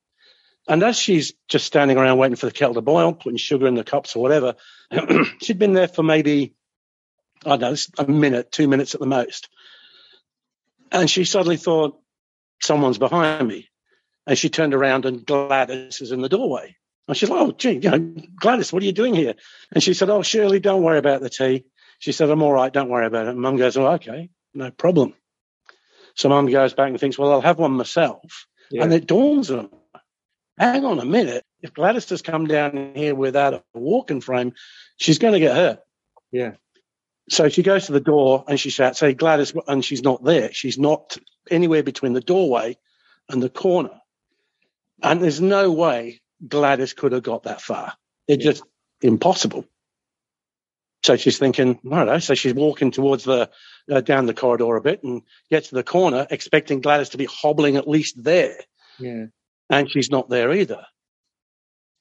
And 0.68 0.82
as 0.82 0.98
she's 0.98 1.32
just 1.48 1.64
standing 1.64 1.96
around 1.96 2.18
waiting 2.18 2.36
for 2.36 2.46
the 2.46 2.52
kettle 2.52 2.74
to 2.74 2.80
boil, 2.80 3.12
putting 3.12 3.36
sugar 3.36 3.68
in 3.68 3.76
the 3.76 3.84
cups 3.84 4.16
or 4.16 4.22
whatever, 4.22 4.56
she'd 5.42 5.60
been 5.60 5.74
there 5.74 5.86
for 5.86 6.02
maybe, 6.02 6.54
I 7.44 7.56
don't 7.56 7.60
know, 7.60 8.04
a 8.04 8.08
minute, 8.08 8.50
two 8.50 8.66
minutes 8.66 8.94
at 8.94 9.00
the 9.00 9.06
most. 9.06 9.48
And 10.92 11.10
she 11.10 11.24
suddenly 11.24 11.56
thought, 11.56 11.98
someone's 12.62 12.98
behind 12.98 13.46
me. 13.46 13.68
And 14.26 14.36
she 14.36 14.48
turned 14.48 14.74
around 14.74 15.06
and 15.06 15.24
Gladys 15.24 16.00
is 16.00 16.12
in 16.12 16.20
the 16.20 16.28
doorway. 16.28 16.76
And 17.08 17.16
she's 17.16 17.30
like, 17.30 17.40
oh, 17.40 17.52
gee, 17.52 17.78
you 17.82 17.90
know, 17.90 18.14
Gladys, 18.40 18.72
what 18.72 18.82
are 18.82 18.86
you 18.86 18.92
doing 18.92 19.14
here? 19.14 19.34
And 19.72 19.82
she 19.82 19.94
said, 19.94 20.10
oh, 20.10 20.22
Shirley, 20.22 20.58
don't 20.58 20.82
worry 20.82 20.98
about 20.98 21.20
the 21.20 21.30
tea. 21.30 21.64
She 21.98 22.12
said, 22.12 22.30
I'm 22.30 22.42
all 22.42 22.52
right, 22.52 22.72
don't 22.72 22.88
worry 22.88 23.06
about 23.06 23.26
it. 23.26 23.30
And 23.30 23.40
mum 23.40 23.56
goes, 23.56 23.76
oh, 23.76 23.86
okay, 23.92 24.30
no 24.54 24.70
problem. 24.70 25.14
So 26.14 26.28
mum 26.28 26.50
goes 26.50 26.74
back 26.74 26.88
and 26.88 26.98
thinks, 26.98 27.18
well, 27.18 27.32
I'll 27.32 27.40
have 27.40 27.58
one 27.58 27.72
myself. 27.72 28.46
Yeah. 28.70 28.82
And 28.82 28.92
it 28.92 29.06
dawns 29.06 29.50
on 29.50 29.70
her, 29.94 30.00
hang 30.58 30.84
on 30.84 30.98
a 30.98 31.04
minute. 31.04 31.44
If 31.62 31.74
Gladys 31.74 32.08
has 32.10 32.22
come 32.22 32.46
down 32.46 32.92
here 32.94 33.14
without 33.14 33.54
a 33.54 33.62
walking 33.74 34.20
frame, 34.20 34.54
she's 34.96 35.18
going 35.18 35.34
to 35.34 35.40
get 35.40 35.54
hurt. 35.54 35.80
Yeah. 36.32 36.52
So 37.28 37.48
she 37.48 37.62
goes 37.62 37.86
to 37.86 37.92
the 37.92 38.00
door 38.00 38.44
and 38.46 38.58
she 38.58 38.70
shouts, 38.70 39.00
"Hey, 39.00 39.14
Gladys!" 39.14 39.52
And 39.66 39.84
she's 39.84 40.02
not 40.02 40.22
there. 40.22 40.52
She's 40.52 40.78
not 40.78 41.16
anywhere 41.50 41.82
between 41.82 42.12
the 42.12 42.20
doorway 42.20 42.76
and 43.28 43.42
the 43.42 43.50
corner. 43.50 44.00
And 45.02 45.20
there's 45.20 45.40
no 45.40 45.72
way 45.72 46.20
Gladys 46.46 46.94
could 46.94 47.12
have 47.12 47.22
got 47.24 47.44
that 47.44 47.60
far. 47.60 47.94
It's 48.28 48.44
just 48.44 48.62
impossible. 49.02 49.64
So 51.04 51.16
she's 51.16 51.38
thinking, 51.38 51.78
I 51.90 51.96
don't 51.96 52.06
know. 52.06 52.18
So 52.18 52.34
she's 52.34 52.54
walking 52.54 52.90
towards 52.90 53.24
the 53.24 53.50
uh, 53.90 54.00
down 54.00 54.26
the 54.26 54.34
corridor 54.34 54.76
a 54.76 54.80
bit 54.80 55.02
and 55.04 55.22
gets 55.50 55.68
to 55.68 55.74
the 55.76 55.84
corner, 55.84 56.26
expecting 56.30 56.80
Gladys 56.80 57.10
to 57.10 57.18
be 57.18 57.26
hobbling 57.26 57.76
at 57.76 57.86
least 57.88 58.22
there, 58.22 58.56
Yeah. 58.98 59.26
and 59.70 59.90
she's 59.90 60.10
not 60.10 60.28
there 60.28 60.52
either. 60.52 60.84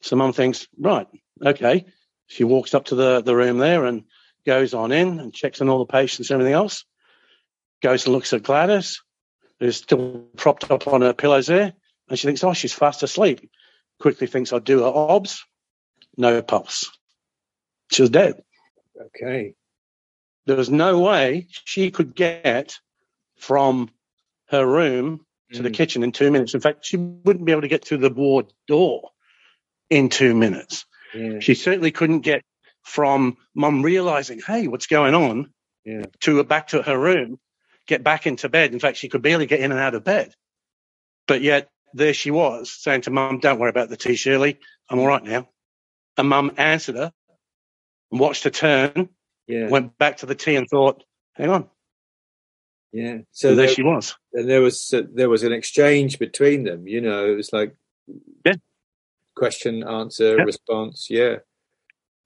So 0.02 0.16
Mum 0.16 0.34
thinks, 0.34 0.68
right, 0.80 1.08
okay. 1.44 1.86
She 2.28 2.44
walks 2.44 2.74
up 2.74 2.86
to 2.86 2.96
the 2.96 3.22
the 3.22 3.36
room 3.36 3.58
there 3.60 3.86
and 3.86 4.06
goes 4.46 4.74
on 4.74 4.92
in 4.92 5.20
and 5.20 5.34
checks 5.34 5.62
on 5.62 5.70
all 5.70 5.80
the 5.80 5.86
patients 5.92 6.30
and 6.30 6.36
everything 6.36 6.54
else. 6.54 6.86
Goes 7.82 8.06
and 8.06 8.14
looks 8.14 8.34
at 8.34 8.44
Gladys, 8.44 9.02
who's 9.60 9.78
still 9.78 10.26
propped 10.38 10.70
up 10.72 10.88
on 10.88 11.02
her 11.02 11.14
pillows 11.14 11.48
there, 11.48 11.74
and 12.10 12.20
she 12.20 12.28
thinks, 12.28 12.44
oh, 12.44 12.54
she's 12.54 12.74
fast 12.74 13.04
asleep. 13.04 13.50
Quickly 14.00 14.28
thinks, 14.28 14.54
I'll 14.54 14.60
do 14.60 14.80
her 14.80 14.92
obs. 14.94 15.44
No 16.18 16.42
pulse. 16.42 16.90
She 17.92 18.02
was 18.02 18.10
dead. 18.10 18.44
Okay. 19.00 19.56
There 20.46 20.56
was 20.56 20.70
no 20.70 21.00
way 21.00 21.48
she 21.66 21.92
could 21.92 22.16
get 22.16 22.78
from 23.38 23.90
her 24.50 24.66
room 24.66 25.26
to 25.54 25.62
the 25.62 25.70
Mm. 25.70 25.74
kitchen 25.74 26.04
in 26.04 26.12
two 26.12 26.32
minutes. 26.32 26.54
In 26.54 26.62
fact, 26.62 26.86
she 26.86 26.98
wouldn't 26.98 27.46
be 27.46 27.52
able 27.52 27.62
to 27.62 27.68
get 27.68 27.86
through 27.86 27.98
the 28.00 28.10
ward 28.10 28.52
door 28.68 29.12
in 29.90 30.10
two 30.10 30.34
minutes. 30.36 30.86
Yeah. 31.14 31.40
She 31.40 31.56
certainly 31.56 31.92
couldn't 31.92 32.22
get 32.22 32.44
from 32.86 33.38
mum 33.56 33.82
realizing, 33.82 34.40
hey, 34.46 34.68
what's 34.68 34.88
going 34.88 35.16
on, 35.16 35.52
Yeah. 35.84 36.06
to 36.22 36.44
back 36.44 36.68
to 36.70 36.82
her 36.82 36.98
room, 36.98 37.40
get 37.88 38.04
back 38.04 38.28
into 38.28 38.48
bed. 38.48 38.74
In 38.74 38.80
fact, 38.80 38.98
she 38.98 39.10
could 39.10 39.22
barely 39.22 39.48
get 39.48 39.60
in 39.60 39.72
and 39.72 39.80
out 39.80 39.96
of 39.96 40.04
bed. 40.04 40.34
But 41.28 41.42
yet 41.42 41.70
there 41.94 42.14
she 42.14 42.32
was 42.32 42.72
saying 42.72 43.02
to 43.02 43.12
mum, 43.12 43.40
don't 43.40 43.60
worry 43.60 43.70
about 43.72 43.90
the 43.90 43.98
tea, 43.98 44.16
Shirley. 44.16 44.60
I'm 44.90 45.00
all 45.00 45.08
right 45.08 45.24
now. 45.24 45.50
And 46.18 46.30
mum 46.30 46.54
answered 46.58 46.96
her 46.96 47.12
and 48.12 48.20
watched 48.20 48.44
her 48.46 48.50
turn, 48.52 49.10
Yeah. 49.48 49.68
went 49.70 49.98
back 49.98 50.18
to 50.18 50.26
the 50.28 50.36
tea 50.36 50.56
and 50.56 50.68
thought, 50.70 51.04
hang 51.34 51.50
on. 51.50 51.70
Yeah. 52.92 53.20
So 53.32 53.56
there 53.56 53.66
there, 53.66 53.76
she 53.76 53.84
was. 53.84 54.16
and 54.34 54.48
there 54.50 54.62
was 54.62 54.94
uh, 54.94 55.02
there 55.14 55.30
was 55.30 55.44
an 55.44 55.52
exchange 55.52 56.18
between 56.20 56.64
them. 56.64 56.88
You 56.88 57.02
know, 57.02 57.26
it 57.30 57.36
was 57.36 57.52
like 57.52 57.76
Yeah. 58.46 58.54
question, 59.36 59.84
answer, 59.84 60.38
Yeah. 60.38 60.44
response. 60.44 61.08
Yeah. 61.10 61.38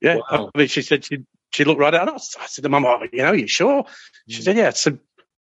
Yeah. 0.00 0.16
Wow. 0.16 0.50
I 0.54 0.58
mean, 0.58 0.68
she 0.68 0.82
said 0.82 1.04
she, 1.04 1.24
she 1.52 1.64
looked 1.64 1.80
right 1.80 1.94
at 1.94 2.08
us. 2.08 2.36
I 2.40 2.46
said 2.46 2.62
to 2.62 2.68
mum, 2.68 2.86
oh, 2.86 3.02
you 3.12 3.22
know, 3.22 3.32
you 3.32 3.46
sure? 3.46 3.84
She 4.28 4.42
said, 4.42 4.56
yeah. 4.56 4.70
So, 4.70 4.98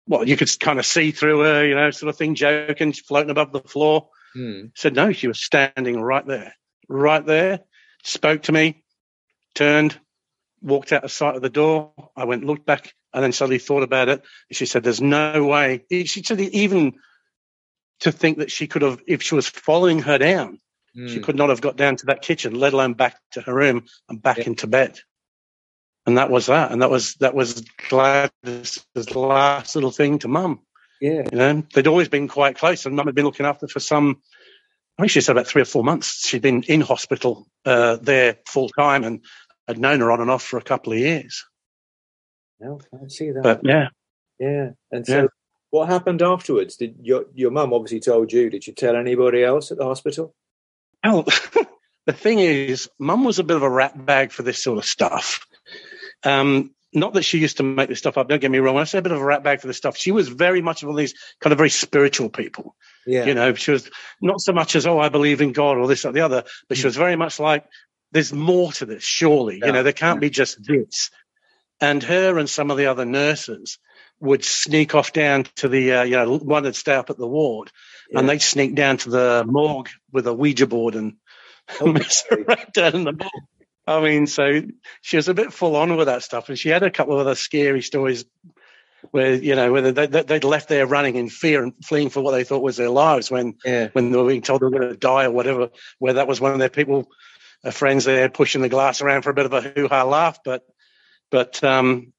well, 0.08 0.28
you 0.28 0.38
could 0.38 0.50
kind 0.60 0.80
of 0.80 0.86
see 0.86 1.12
through 1.12 1.40
her, 1.40 1.66
you 1.66 1.76
know, 1.76 1.92
sort 1.92 2.10
of 2.10 2.18
thing, 2.18 2.36
joking, 2.36 2.94
floating 2.94 3.32
above 3.32 3.52
the 3.52 3.62
floor. 3.62 4.10
Hmm. 4.36 4.66
said 4.76 4.96
no 4.96 5.14
she 5.14 5.30
was 5.30 5.42
standing 5.42 6.02
right 6.02 6.26
there 6.28 6.54
right 6.90 7.26
there 7.26 7.62
spoke 8.04 8.44
to 8.44 8.52
me 8.52 8.84
turned 9.54 9.98
walked 10.62 10.92
out 10.92 11.06
of 11.06 11.12
sight 11.12 11.38
of 11.38 11.42
the 11.42 11.50
door 11.50 11.94
i 12.18 12.26
went 12.26 12.44
looked 12.44 12.66
back 12.66 12.94
and 13.14 13.24
then 13.24 13.32
suddenly 13.32 13.60
thought 13.60 13.84
about 13.84 14.10
it 14.10 14.22
and 14.50 14.58
she 14.58 14.66
said 14.66 14.84
there's 14.84 15.00
no 15.00 15.46
way 15.46 15.86
she 16.04 16.22
said 16.22 16.42
even 16.42 16.96
to 18.02 18.12
think 18.12 18.40
that 18.40 18.52
she 18.52 18.68
could 18.68 18.82
have 18.82 19.00
if 19.08 19.24
she 19.24 19.36
was 19.36 19.48
following 19.48 20.00
her 20.00 20.18
down 20.18 20.60
she 20.96 21.18
Hmm. 21.18 21.22
could 21.24 21.36
not 21.36 21.50
have 21.50 21.62
got 21.62 21.76
down 21.78 21.96
to 21.98 22.08
that 22.08 22.22
kitchen 22.22 22.56
let 22.56 22.74
alone 22.74 22.94
back 22.94 23.18
to 23.34 23.42
her 23.42 23.54
room 23.54 23.86
and 24.10 24.22
back 24.22 24.38
Yeah. 24.38 24.46
into 24.48 24.68
bed 24.68 25.00
and 26.06 26.18
that 26.18 26.30
was 26.30 26.48
that 26.48 26.72
and 26.72 26.82
that 26.82 26.90
was 26.90 27.16
that 27.16 27.36
was 27.36 27.62
gladys's 27.90 28.86
last 29.16 29.76
little 29.76 29.92
thing 29.92 30.20
to 30.20 30.28
mum 30.28 30.62
Yeah. 31.02 31.24
you 31.32 31.38
know, 31.38 31.64
they'd 31.74 31.88
always 31.88 32.10
been 32.10 32.28
quite 32.30 32.58
close, 32.58 32.86
and 32.86 32.96
Mum 32.96 33.06
had 33.08 33.16
been 33.16 33.26
looking 33.26 33.46
after 33.46 33.68
for 33.68 33.82
some. 33.82 34.22
I 34.98 35.02
think 35.04 35.12
she 35.12 35.22
said 35.22 35.34
about 35.34 35.46
three 35.48 35.62
or 35.62 35.66
four 35.66 35.84
months. 35.84 36.26
She'd 36.28 36.42
been 36.42 36.64
in 36.64 36.82
hospital 36.82 37.48
uh, 37.66 37.98
there 38.02 38.38
full 38.48 38.70
time, 38.70 39.04
and 39.04 39.24
had 39.68 39.78
known 39.78 40.00
her 40.00 40.10
on 40.12 40.22
and 40.22 40.32
off 40.32 40.44
for 40.44 40.58
a 40.58 40.64
couple 40.64 40.94
of 40.94 41.00
years. 41.00 41.44
No, 42.62 42.80
I 42.94 43.08
see 43.10 43.32
that. 43.32 43.44
But 43.44 43.62
yeah, 43.66 43.90
yeah. 44.40 44.70
And 44.92 45.06
so, 45.06 45.22
Yeah. 45.24 45.28
what 45.72 45.90
happened 45.90 46.22
afterwards? 46.22 46.78
Did 46.78 46.96
your 47.02 47.26
your 47.34 47.52
mum 47.52 47.74
obviously 47.74 48.00
told 48.00 48.32
you? 48.32 48.50
Did 48.50 48.66
you 48.66 48.74
tell 48.74 48.96
anybody 48.96 49.44
else 49.44 49.72
at 49.72 49.78
the 49.78 49.86
hospital? 49.86 50.34
Well, 51.14 51.24
the 52.06 52.14
thing 52.14 52.40
is, 52.40 52.90
Mum 53.00 53.24
was 53.24 53.40
a 53.40 53.44
bit 53.44 53.58
of 53.58 53.64
a 53.64 53.70
rat 53.70 54.06
bag 54.06 54.32
for 54.32 54.44
this 54.44 54.64
sort 54.64 54.78
of 54.78 54.86
stuff. 54.86 55.46
Um, 56.24 56.72
not 56.94 57.14
that 57.14 57.24
she 57.24 57.40
used 57.40 57.58
to 57.58 57.64
make 57.64 57.90
this 57.90 58.00
stuff 58.00 58.18
up. 58.18 58.30
Don't 58.30 58.40
get 58.40 58.50
me 58.50 58.60
wrong. 58.60 58.76
When 58.76 58.82
I 58.82 58.86
say 58.86 59.00
a 59.00 59.02
bit 59.02 59.12
of 59.12 59.20
a 59.20 59.26
rat 59.26 59.44
bag 59.44 59.60
for 59.60 59.68
this 59.68 59.78
stuff, 59.78 59.98
she 59.98 60.12
was 60.12 60.30
very 60.30 60.62
much 60.62 60.82
one 60.82 60.92
of 60.92 60.98
these 60.98 61.14
kind 61.42 61.52
of 61.52 61.58
very 61.58 61.70
spiritual 61.70 62.30
people. 62.30 62.76
Yeah. 63.06 63.26
You 63.26 63.34
know, 63.34 63.54
she 63.54 63.72
was 63.72 63.90
not 64.22 64.40
so 64.40 64.54
much 64.54 64.76
as, 64.76 64.88
oh, 64.88 65.00
I 65.00 65.10
believe 65.10 65.42
in 65.42 65.52
God 65.52 65.78
or 65.78 65.88
this 65.88 66.06
or 66.06 66.14
the 66.14 66.22
other, 66.22 66.46
but 66.70 66.78
she 66.78 66.88
was 66.88 66.96
very 66.96 67.16
much 67.16 67.40
like, 67.40 67.66
there's 68.12 68.32
more 68.32 68.72
to 68.74 68.86
this, 68.86 69.04
surely. 69.04 69.60
Yeah. 69.60 69.68
You 69.68 69.72
know, 69.74 69.84
there 69.84 69.94
can't 69.94 70.22
be 70.22 70.30
just 70.30 70.66
this. 70.66 71.12
And 71.82 72.02
her 72.04 72.38
and 72.38 72.50
some 72.50 72.72
of 72.72 72.78
the 72.78 72.86
other 72.88 73.06
nurses 73.06 73.80
would 74.20 74.46
sneak 74.46 74.96
off 74.96 75.12
down 75.12 75.46
to 75.58 75.68
the, 75.68 75.92
uh, 75.94 76.04
you 76.04 76.16
know, 76.16 76.38
one 76.38 76.64
would 76.64 76.76
stay 76.76 76.96
up 76.96 77.10
at 77.10 77.18
the 77.18 77.28
ward 77.28 77.72
and 78.14 78.30
they'd 78.30 78.42
sneak 78.42 78.76
down 78.76 78.98
to 78.98 79.10
the 79.10 79.44
morgue 79.46 79.90
with 80.12 80.26
a 80.28 80.34
Ouija 80.34 80.68
board 80.68 80.96
and 80.96 81.16
mess 81.86 82.24
around 82.32 82.72
down 82.74 82.96
in 82.96 83.04
the 83.04 83.12
morgue. 83.12 83.44
I 83.88 84.00
mean, 84.02 84.26
so 84.26 84.62
she 85.02 85.18
was 85.18 85.28
a 85.28 85.34
bit 85.34 85.54
full 85.54 85.76
on 85.76 85.96
with 85.96 86.08
that 86.08 86.24
stuff. 86.24 86.50
And 86.50 86.58
she 86.58 86.70
had 86.70 86.84
a 86.84 86.90
couple 86.90 87.14
of 87.14 87.20
other 87.20 87.36
scary 87.36 87.82
stories 87.82 88.26
where, 89.12 89.34
you 89.36 89.56
know, 89.56 89.72
whether 89.72 89.92
they, 89.92 90.08
they'd 90.08 90.44
left 90.44 90.70
there 90.70 90.88
running 90.88 91.16
in 91.16 91.30
fear 91.30 91.62
and 91.62 91.74
fleeing 91.84 92.10
for 92.10 92.22
what 92.22 92.32
they 92.32 92.44
thought 92.44 92.64
was 92.64 92.78
their 92.78 92.90
lives 92.90 93.30
when 93.30 93.56
Yeah. 93.64 93.90
when 93.94 94.12
they 94.12 94.18
were 94.18 94.28
being 94.28 94.42
told 94.42 94.62
they 94.62 94.66
were 94.66 94.72
going 94.72 94.90
to 94.90 94.98
die 94.98 95.26
or 95.26 95.32
whatever, 95.32 95.70
where 96.00 96.14
that 96.14 96.28
was 96.28 96.42
one 96.42 96.54
of 96.54 96.60
their 96.60 96.70
people, 96.70 97.08
uh, 97.64 97.70
friends 97.72 98.06
there 98.06 98.30
pushing 98.30 98.62
the 98.62 98.70
glass 98.70 99.02
around 99.02 99.22
for 99.22 99.30
a 99.30 99.34
bit 99.36 99.46
of 99.46 99.54
a 99.54 99.62
hoo 99.62 99.88
ha 99.88 100.04
laugh. 100.04 100.40
But, 100.44 100.64
but, 101.32 101.64
um, 101.64 102.14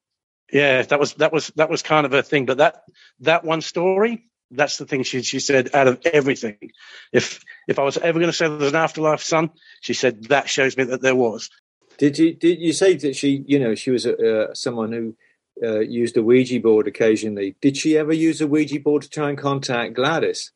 yeah, 0.53 0.83
that 0.83 1.01
was, 1.01 1.15
that 1.15 1.33
was, 1.33 1.49
that 1.57 1.71
was 1.71 1.83
kind 1.83 2.07
of 2.07 2.13
a 2.13 2.23
thing. 2.23 2.47
But 2.47 2.59
that, 2.59 2.83
that 3.21 3.45
one 3.45 3.61
story, 3.61 4.25
that's 4.51 4.79
the 4.79 4.87
thing 4.87 5.03
she, 5.03 5.23
she 5.23 5.41
said 5.41 5.75
out 5.75 5.89
of 5.89 6.01
everything. 6.07 6.71
If, 7.13 7.45
if 7.67 7.79
I 7.79 7.83
was 7.83 7.97
ever 7.97 8.19
going 8.19 8.31
to 8.31 8.37
say 8.37 8.49
there's 8.49 8.73
an 8.73 8.77
afterlife, 8.77 9.23
son, 9.23 9.51
she 9.81 9.95
said 9.95 10.25
that 10.25 10.49
shows 10.49 10.77
me 10.77 10.85
that 10.85 11.03
there 11.03 11.17
was. 11.17 11.51
Did 11.99 12.19
you 12.19 12.35
did 12.35 12.61
you 12.61 12.73
say 12.73 12.97
that 12.97 13.17
she 13.17 13.43
you 13.47 13.59
know 13.59 13.75
she 13.75 13.91
was 13.91 14.07
uh, 14.07 14.55
someone 14.55 14.93
who 14.93 15.17
uh, 15.63 15.81
used 15.81 16.17
a 16.17 16.23
Ouija 16.23 16.61
board 16.61 16.89
occasionally? 16.89 17.57
Did 17.61 17.77
she 17.77 17.97
ever 17.97 18.13
use 18.13 18.41
a 18.41 18.47
Ouija 18.47 18.81
board 18.81 19.03
to 19.03 19.09
try 19.09 19.31
and 19.31 19.39
contact 19.39 19.95
Gladys? 19.95 20.53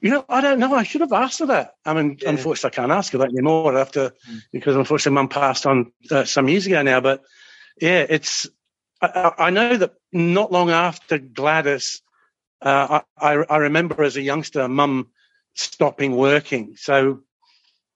You 0.00 0.10
know, 0.10 0.24
I 0.28 0.40
don't 0.40 0.58
know. 0.58 0.74
I 0.74 0.82
should 0.84 1.00
have 1.00 1.12
asked 1.12 1.40
her 1.40 1.46
that. 1.46 1.72
I 1.84 1.94
mean, 1.94 2.18
Yeah. 2.20 2.30
unfortunately, 2.30 2.76
I 2.76 2.80
can't 2.80 2.92
ask 2.92 3.12
her 3.12 3.18
that 3.18 3.30
anymore 3.30 3.76
after 3.76 4.12
because 4.52 4.76
unfortunately, 4.76 5.14
Mum 5.14 5.28
passed 5.28 5.66
on 5.66 5.92
uh, 6.10 6.24
some 6.24 6.48
years 6.48 6.66
ago 6.66 6.82
now. 6.82 7.00
But 7.00 7.22
yeah, 7.80 8.06
it's. 8.08 8.46
I, 9.00 9.32
I 9.38 9.50
know 9.50 9.76
that 9.76 9.94
not 10.12 10.50
long 10.50 10.70
after 10.70 11.18
Gladys, 11.18 12.02
uh, 12.60 13.00
I, 13.20 13.32
I 13.32 13.44
I 13.48 13.56
remember 13.58 14.02
as 14.02 14.16
a 14.16 14.22
youngster, 14.22 14.66
Mum 14.68 15.10
stopping 15.54 16.16
working. 16.16 16.74
So, 16.76 17.20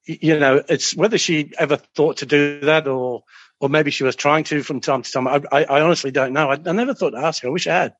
you 0.04 0.38
know, 0.38 0.62
it's 0.68 0.94
whether 0.94 1.18
she 1.18 1.52
ever 1.59 1.76
thought 1.76 2.18
to 2.18 2.26
do 2.26 2.61
that 2.61 2.87
or 2.87 3.23
or 3.61 3.68
maybe 3.68 3.92
she 3.92 4.02
was 4.04 4.16
trying 4.16 4.44
to 4.44 4.62
from 4.62 4.80
time 4.80 5.02
to 5.02 5.11
time. 5.12 5.28
I, 5.28 5.40
I, 5.52 5.64
I 5.64 5.80
honestly 5.82 6.11
don't 6.11 6.32
know. 6.32 6.50
I, 6.50 6.54
I 6.54 6.73
never 6.73 6.94
thought 6.94 7.11
to 7.11 7.18
ask 7.18 7.42
her. 7.42 7.49
I 7.49 7.52
wish 7.52 7.66
I 7.68 7.75
had. 7.75 7.94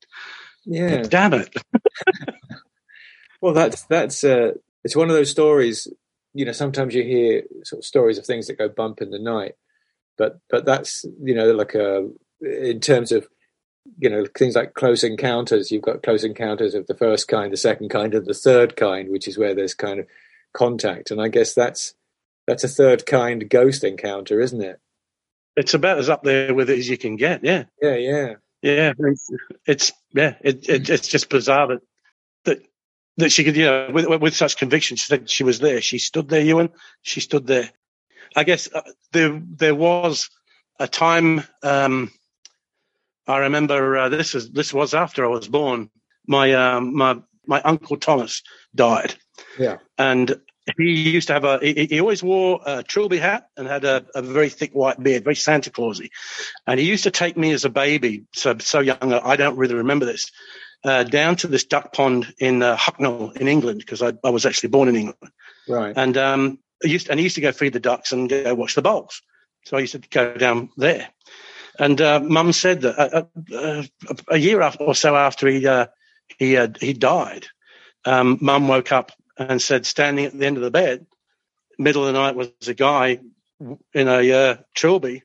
Yeah. 0.65 1.03
Damn 1.03 1.35
it. 1.35 1.55
Well, 3.43 3.53
that's 3.53 3.83
that's 3.83 4.23
uh, 4.23 4.53
it's 4.85 4.97
one 4.97 5.11
of 5.11 5.17
those 5.17 5.31
stories. 5.31 5.89
You 6.33 6.47
know, 6.47 6.53
sometimes 6.53 6.95
you 6.95 7.03
hear 7.03 7.43
sort 7.65 7.81
of 7.81 7.85
stories 7.85 8.17
of 8.17 8.25
things 8.25 8.47
that 8.47 8.57
go 8.57 8.69
bump 8.69 9.03
in 9.03 9.11
the 9.11 9.19
night, 9.19 9.57
but 10.17 10.39
but 10.49 10.65
that's 10.65 11.05
you 11.21 11.35
know 11.35 11.53
like 11.53 11.75
a 11.75 12.09
in 12.41 12.81
terms 12.81 13.11
of 13.11 13.27
you 13.99 14.09
know 14.09 14.25
things 14.39 14.55
like 14.55 14.75
close 14.75 15.03
encounters. 15.03 15.73
You've 15.73 15.83
got 15.83 16.05
close 16.05 16.23
encounters 16.23 16.75
of 16.75 16.87
the 16.87 16.95
first 16.95 17.27
kind, 17.27 17.53
the 17.53 17.57
second 17.57 17.91
kind, 17.91 18.15
and 18.15 18.25
the 18.25 18.33
third 18.33 18.77
kind, 18.77 19.11
which 19.11 19.27
is 19.27 19.37
where 19.37 19.57
there's 19.57 19.75
kind 19.75 19.99
of 19.99 20.07
contact. 20.55 21.11
And 21.11 21.21
I 21.21 21.27
guess 21.27 21.53
that's 21.53 21.95
that's 22.47 22.63
a 22.63 22.69
third 22.69 23.07
kind 23.07 23.51
ghost 23.51 23.83
encounter, 23.83 24.41
isn't 24.41 24.63
it? 24.63 24.79
It's 25.57 25.75
about 25.75 25.99
as 25.99 26.09
up 26.09 26.23
there 26.23 26.55
with 26.55 26.71
it 26.71 26.79
as 26.79 26.89
you 26.89 26.97
can 26.97 27.17
get. 27.17 27.45
Yeah. 27.45 27.65
Yeah, 27.83 27.97
yeah, 27.97 28.35
Yeah, 28.63 28.93
it's, 28.97 29.31
it's 29.67 29.93
yeah, 30.13 30.37
it, 30.43 30.69
it, 30.69 30.89
it's 30.89 31.09
just 31.09 31.29
bizarre 31.29 31.67
that 31.67 31.81
that 33.19 33.31
she 33.31 33.45
could, 33.45 33.57
you 33.57 33.67
know, 33.67 33.91
with, 33.93 34.07
with 34.21 34.35
such 34.35 34.57
conviction, 34.57 34.97
she 34.97 35.05
said 35.05 35.29
she 35.29 35.45
was 35.45 35.59
there. 35.59 35.81
She 35.81 35.99
stood 35.99 36.29
there, 36.29 36.43
Ewan. 36.43 36.71
She 37.03 37.21
stood 37.21 37.47
there. 37.47 37.71
I 38.35 38.45
guess 38.45 38.69
uh, 38.73 38.83
there 39.13 39.41
there 39.45 39.75
was 39.75 40.31
a 40.79 40.89
time. 40.89 41.45
Um, 41.63 42.11
I 43.27 43.39
remember 43.39 43.97
uh, 43.97 44.09
this 44.09 44.35
is 44.35 44.51
this 44.51 44.73
was 44.73 44.95
after 44.95 45.25
I 45.25 45.29
was 45.29 45.49
born. 45.49 45.91
My 46.27 46.55
um, 46.55 46.97
my 46.97 47.19
my 47.47 47.61
uncle 47.61 47.99
Thomas 47.99 48.43
died, 48.75 49.15
yeah. 49.59 49.79
and 49.99 50.41
he 50.79 51.11
used 51.11 51.27
to 51.29 51.35
have 51.35 51.45
a. 51.45 51.59
He, 51.61 51.87
he 51.87 52.01
always 52.01 52.23
wore 52.23 52.61
a 52.65 52.83
trilby 52.83 53.19
hat 53.19 53.49
and 53.57 53.67
had 53.67 53.85
a, 53.85 54.07
a 54.15 54.23
very 54.23 54.49
thick 54.49 54.73
white 54.73 55.03
beard, 55.03 55.25
very 55.25 55.37
Santa 55.37 55.71
Clausy. 55.71 56.11
And 56.67 56.79
he 56.79 56.87
used 56.87 57.05
to 57.05 57.11
take 57.11 57.37
me 57.37 57.53
as 57.53 57.65
a 57.65 57.71
baby, 57.71 58.25
so 58.35 58.57
so 58.59 58.81
young. 58.81 59.13
I 59.13 59.37
don't 59.37 59.57
really 59.57 59.75
remember 59.75 60.07
this. 60.07 60.31
Uh, 60.85 61.05
down 61.05 61.37
to 61.37 61.47
this 61.47 61.65
duck 61.65 61.93
pond 61.93 62.35
in 62.39 62.61
uh, 62.61 62.77
Hucknall 62.77 63.37
in 63.37 63.47
England 63.47 63.79
because 63.79 64.03
I, 64.03 64.15
I 64.25 64.31
was 64.31 64.47
actually 64.47 64.71
born 64.71 64.89
in 64.89 64.97
England. 64.97 65.33
Right. 65.69 65.95
And 65.97 66.17
um, 66.17 66.59
I 66.85 66.89
used 66.89 67.09
and 67.09 67.21
he 67.21 67.25
used 67.25 67.37
to 67.37 67.41
go 67.41 67.53
feed 67.53 67.73
the 67.73 67.79
ducks 67.79 68.11
and 68.11 68.29
go 68.29 68.53
watch 68.55 68.75
the 68.75 68.83
bowls. 68.83 69.23
So 69.65 69.77
I 69.77 69.81
used 69.81 69.93
to 69.93 70.01
go 70.01 70.35
down 70.35 70.71
there. 70.77 71.09
And 71.79 72.01
uh, 72.01 72.19
Mum 72.21 72.53
said 72.53 72.81
that 72.81 72.99
uh, 72.99 73.25
uh, 73.57 73.83
a 74.29 74.37
year 74.37 74.61
after, 74.61 74.83
or 74.85 74.95
so 74.95 75.15
after 75.15 75.47
he 75.47 75.67
uh, 75.67 75.87
he 76.37 76.59
he 76.81 76.93
died, 76.93 77.47
um, 78.05 78.39
Mum 78.41 78.67
woke 78.69 78.93
up 78.93 79.13
and 79.39 79.63
said, 79.63 79.87
standing 79.87 80.25
at 80.27 80.37
the 80.37 80.47
end 80.47 80.57
of 80.57 80.63
the 80.63 80.71
bed, 80.71 81.07
middle 81.79 82.07
of 82.07 82.13
the 82.13 82.21
night 82.21 82.37
was 82.37 82.51
a 82.67 82.75
guy 82.75 83.21
in 83.95 84.09
a 84.09 84.33
uh, 84.33 84.57
trilby 84.75 85.23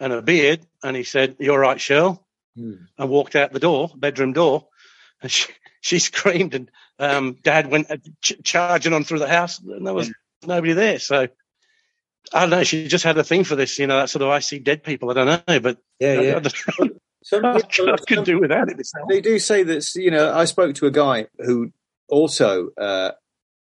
and 0.00 0.12
a 0.12 0.22
beard, 0.22 0.60
and 0.82 0.96
he 0.96 1.04
said, 1.04 1.36
"You're 1.38 1.58
right, 1.58 1.80
Shirl," 1.80 2.24
Hmm. 2.58 2.72
and 2.98 3.08
walked 3.08 3.36
out 3.36 3.52
the 3.52 3.60
door, 3.60 3.90
bedroom 3.94 4.32
door, 4.32 4.66
and 5.22 5.30
she, 5.30 5.46
she 5.80 5.98
screamed, 6.00 6.54
and 6.54 6.70
um, 6.98 7.36
Dad 7.42 7.70
went 7.70 7.88
uh, 7.90 7.98
ch- 8.20 8.42
charging 8.42 8.92
on 8.92 9.04
through 9.04 9.20
the 9.20 9.28
house, 9.28 9.60
and 9.60 9.86
there 9.86 9.94
was 9.94 10.10
nobody 10.44 10.72
there. 10.72 10.98
So 10.98 11.28
I 12.32 12.40
don't 12.40 12.50
know. 12.50 12.64
She 12.64 12.88
just 12.88 13.04
had 13.04 13.16
a 13.16 13.22
thing 13.24 13.44
for 13.44 13.54
this, 13.54 13.78
you 13.78 13.86
know, 13.86 13.98
that 13.98 14.10
sort 14.10 14.22
of 14.22 14.28
I 14.30 14.40
see 14.40 14.58
dead 14.58 14.82
people. 14.82 15.10
I 15.10 15.14
don't 15.14 15.48
know, 15.48 15.60
but 15.60 15.78
Yeah, 16.00 16.08
I- 16.14 16.20
yeah. 16.22 16.36
I, 16.36 16.38
don't- 16.40 17.00
Some 17.22 17.44
I, 17.44 17.60
people, 17.60 17.96
could 18.06 18.24
do 18.24 18.40
without 18.40 18.68
it. 18.70 18.76
myself. 18.76 19.08
They 19.08 19.20
do 19.20 19.38
say 19.38 19.62
that, 19.64 19.94
you 19.96 20.10
know, 20.10 20.32
I 20.34 20.44
spoke 20.44 20.74
to 20.76 20.86
a 20.86 20.90
guy 20.90 21.26
who 21.38 21.72
also 22.08 22.70
uh, 22.78 23.10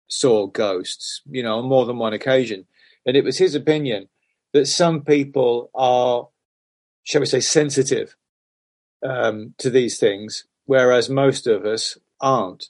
saw 0.08 0.48
ghosts, 0.48 1.22
you 1.30 1.44
know, 1.44 1.58
on 1.60 1.66
more 1.68 1.86
than 1.86 1.98
one 1.98 2.13
occasion. 2.13 2.66
And 3.06 3.18
it 3.18 3.24
was 3.24 3.38
his 3.38 3.56
opinion 3.56 4.10
that 4.54 4.68
some 4.68 5.04
people 5.04 5.70
are, 5.75 6.27
shall 7.04 7.22
we 7.22 7.25
say, 7.27 7.39
sensitive 7.42 8.16
um, 9.04 9.54
to 9.60 9.70
these 9.70 10.00
things, 10.00 10.46
whereas 10.66 11.10
most 11.10 11.48
of 11.48 11.66
us 11.66 11.98
aren't. 12.20 12.68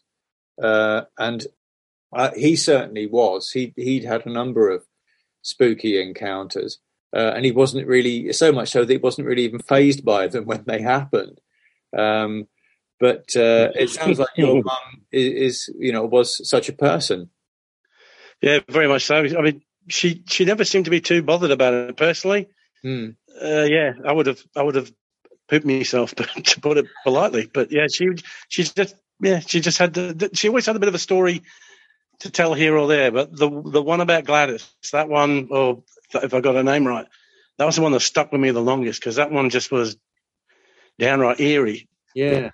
Uh, 0.61 1.03
and 1.17 1.47
uh, 2.13 2.31
he 2.35 2.55
certainly 2.55 3.05
was. 3.07 3.51
He, 3.51 3.73
he'd 3.75 4.03
had 4.03 4.25
a 4.25 4.31
number 4.31 4.69
of 4.69 4.85
spooky 5.41 6.01
encounters. 6.01 6.79
Uh, 7.15 7.31
and 7.35 7.45
he 7.45 7.51
wasn't 7.51 7.87
really 7.87 8.33
so 8.33 8.51
much 8.51 8.69
so 8.69 8.83
that 8.83 8.91
he 8.91 8.97
wasn't 8.97 9.27
really 9.27 9.43
even 9.43 9.59
fazed 9.59 10.03
by 10.03 10.27
them 10.27 10.45
when 10.45 10.63
they 10.65 10.81
happened. 10.81 11.39
Um, 11.97 12.47
but 12.99 13.35
uh, 13.35 13.71
it 13.75 13.89
sounds 13.89 14.19
like 14.19 14.29
your 14.35 14.63
mum 14.65 15.05
is, 15.11 15.67
is, 15.67 15.75
you 15.79 15.91
know, 15.91 16.05
was 16.05 16.47
such 16.47 16.67
a 16.67 16.73
person. 16.73 17.29
Yeah, 18.41 18.59
very 18.69 18.87
much 18.87 19.05
so. 19.05 19.17
I 19.17 19.41
mean, 19.41 19.61
she 19.87 20.23
she 20.27 20.45
never 20.45 20.65
seemed 20.65 20.85
to 20.85 20.91
be 20.91 21.01
too 21.01 21.21
bothered 21.23 21.51
about 21.51 21.73
it 21.73 21.97
personally. 21.97 22.49
Uh, 23.41 23.63
yeah, 23.63 23.93
I 24.05 24.11
would 24.11 24.27
have 24.27 24.43
I 24.55 24.63
would 24.63 24.75
have 24.75 24.91
pooped 25.49 25.65
myself 25.65 26.15
to 26.15 26.61
put 26.61 26.77
it 26.77 26.87
politely. 27.03 27.49
But 27.51 27.71
yeah, 27.71 27.87
she 27.91 28.09
she's 28.47 28.73
just 28.73 28.95
yeah 29.19 29.39
she 29.39 29.59
just 29.59 29.77
had 29.77 29.93
the, 29.93 30.29
she 30.33 30.47
always 30.47 30.65
had 30.65 30.75
a 30.75 30.79
bit 30.79 30.89
of 30.89 30.95
a 30.95 30.99
story 30.99 31.43
to 32.19 32.31
tell 32.31 32.53
here 32.53 32.77
or 32.77 32.87
there. 32.87 33.11
But 33.11 33.35
the 33.35 33.49
the 33.49 33.81
one 33.81 34.01
about 34.01 34.25
Gladys, 34.25 34.69
that 34.91 35.09
one, 35.09 35.47
or 35.51 35.83
if 36.13 36.33
I 36.33 36.41
got 36.41 36.55
her 36.55 36.63
name 36.63 36.87
right, 36.87 37.07
that 37.57 37.65
was 37.65 37.75
the 37.75 37.81
one 37.81 37.91
that 37.91 38.01
stuck 38.01 38.31
with 38.31 38.41
me 38.41 38.51
the 38.51 38.61
longest 38.61 38.99
because 38.99 39.15
that 39.15 39.31
one 39.31 39.49
just 39.49 39.71
was 39.71 39.97
downright 40.99 41.39
eerie. 41.39 41.87
Yeah. 42.15 42.51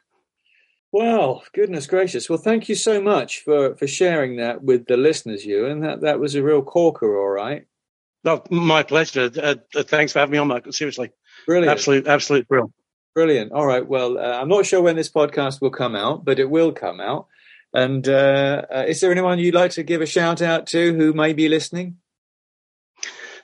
Well, 0.92 1.44
goodness 1.54 1.88
gracious. 1.88 2.30
Well, 2.30 2.38
thank 2.38 2.70
you 2.70 2.76
so 2.76 3.02
much 3.02 3.40
for, 3.44 3.76
for 3.76 3.88
sharing 3.88 4.36
that 4.36 4.64
with 4.64 4.86
the 4.86 4.96
listeners, 4.96 5.44
you. 5.44 5.66
And 5.66 5.84
that, 5.84 6.02
that 6.02 6.20
was 6.20 6.36
a 6.36 6.44
real 6.44 6.62
corker, 6.62 7.18
all 7.18 7.30
right. 7.30 7.66
No, 8.24 8.44
my 8.52 8.84
pleasure. 8.84 9.32
Uh, 9.36 9.56
uh, 9.76 9.84
thanks 9.84 10.14
for 10.14 10.20
having 10.20 10.34
me 10.34 10.38
on, 10.38 10.48
Michael. 10.48 10.72
Seriously, 10.72 11.10
Brilliant. 11.48 11.72
absolute, 11.72 12.08
absolute 12.08 12.48
thrill. 12.48 12.72
Brilliant. 13.16 13.52
All 13.52 13.66
right. 13.66 13.88
Well, 13.88 14.18
uh, 14.18 14.40
I'm 14.42 14.50
not 14.50 14.66
sure 14.66 14.82
when 14.82 14.96
this 14.96 15.10
podcast 15.10 15.62
will 15.62 15.70
come 15.70 15.96
out, 15.96 16.26
but 16.26 16.40
it 16.40 16.50
will 16.50 16.72
come 16.72 17.00
out. 17.00 17.28
And 17.74 18.08
uh, 18.08 18.64
uh, 18.74 18.86
is 18.88 19.02
there 19.02 19.12
anyone 19.12 19.40
you'd 19.40 19.56
like 19.56 19.72
to 19.72 19.84
give 19.84 20.02
a 20.02 20.06
shout 20.06 20.42
out 20.42 20.68
to 20.68 20.94
who 20.94 21.14
may 21.14 21.34
be 21.34 21.50
listening? 21.50 21.98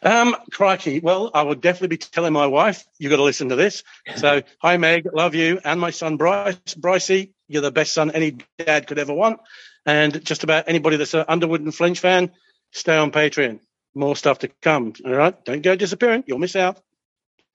Um, 0.01 0.35
crikey. 0.51 0.99
Well, 0.99 1.29
I 1.33 1.43
would 1.43 1.61
definitely 1.61 1.89
be 1.89 1.97
telling 1.97 2.33
my 2.33 2.47
wife, 2.47 2.85
you've 2.99 3.09
got 3.09 3.17
to 3.17 3.23
listen 3.23 3.49
to 3.49 3.55
this. 3.55 3.83
So, 4.15 4.43
hi, 4.61 4.77
Meg, 4.77 5.07
love 5.13 5.35
you. 5.35 5.59
And 5.63 5.79
my 5.79 5.89
son, 5.89 6.17
Bryce. 6.17 6.55
Brycey, 6.75 7.33
you're 7.47 7.61
the 7.61 7.71
best 7.71 7.93
son 7.93 8.11
any 8.11 8.37
dad 8.57 8.87
could 8.87 8.99
ever 8.99 9.13
want. 9.13 9.39
And 9.85 10.23
just 10.23 10.43
about 10.43 10.65
anybody 10.67 10.97
that's 10.97 11.13
an 11.13 11.25
Underwood 11.27 11.61
and 11.61 11.73
Flinch 11.73 11.99
fan, 11.99 12.31
stay 12.71 12.95
on 12.95 13.11
Patreon. 13.11 13.59
More 13.95 14.15
stuff 14.15 14.39
to 14.39 14.49
come. 14.61 14.93
All 15.05 15.13
right. 15.13 15.43
Don't 15.45 15.61
go 15.61 15.75
disappearing. 15.75 16.23
You'll 16.27 16.39
miss 16.39 16.55
out. 16.55 16.79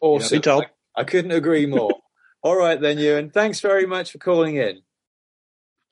Awesome. 0.00 0.38
be 0.38 0.42
told. 0.42 0.64
I, 0.64 1.00
I 1.00 1.05
couldn't 1.05 1.31
agree 1.31 1.66
more. 1.66 1.92
All 2.44 2.57
right, 2.57 2.78
then, 2.78 2.98
Ewan. 2.98 3.30
Thanks 3.30 3.61
very 3.61 3.87
much 3.87 4.12
for 4.12 4.18
calling 4.18 4.57
in. 4.57 4.83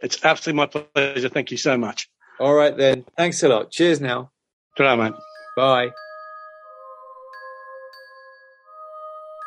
It's 0.00 0.22
absolutely 0.22 0.58
my 0.58 0.66
pleasure. 0.66 1.30
Thank 1.30 1.50
you 1.50 1.56
so 1.56 1.78
much. 1.78 2.10
All 2.38 2.52
right, 2.52 2.76
then. 2.76 3.06
Thanks 3.16 3.42
a 3.42 3.48
lot. 3.48 3.70
Cheers 3.70 4.02
now. 4.02 4.30
Ta-ra, 4.76 4.94
mate. 4.96 5.14
Bye. 5.56 5.90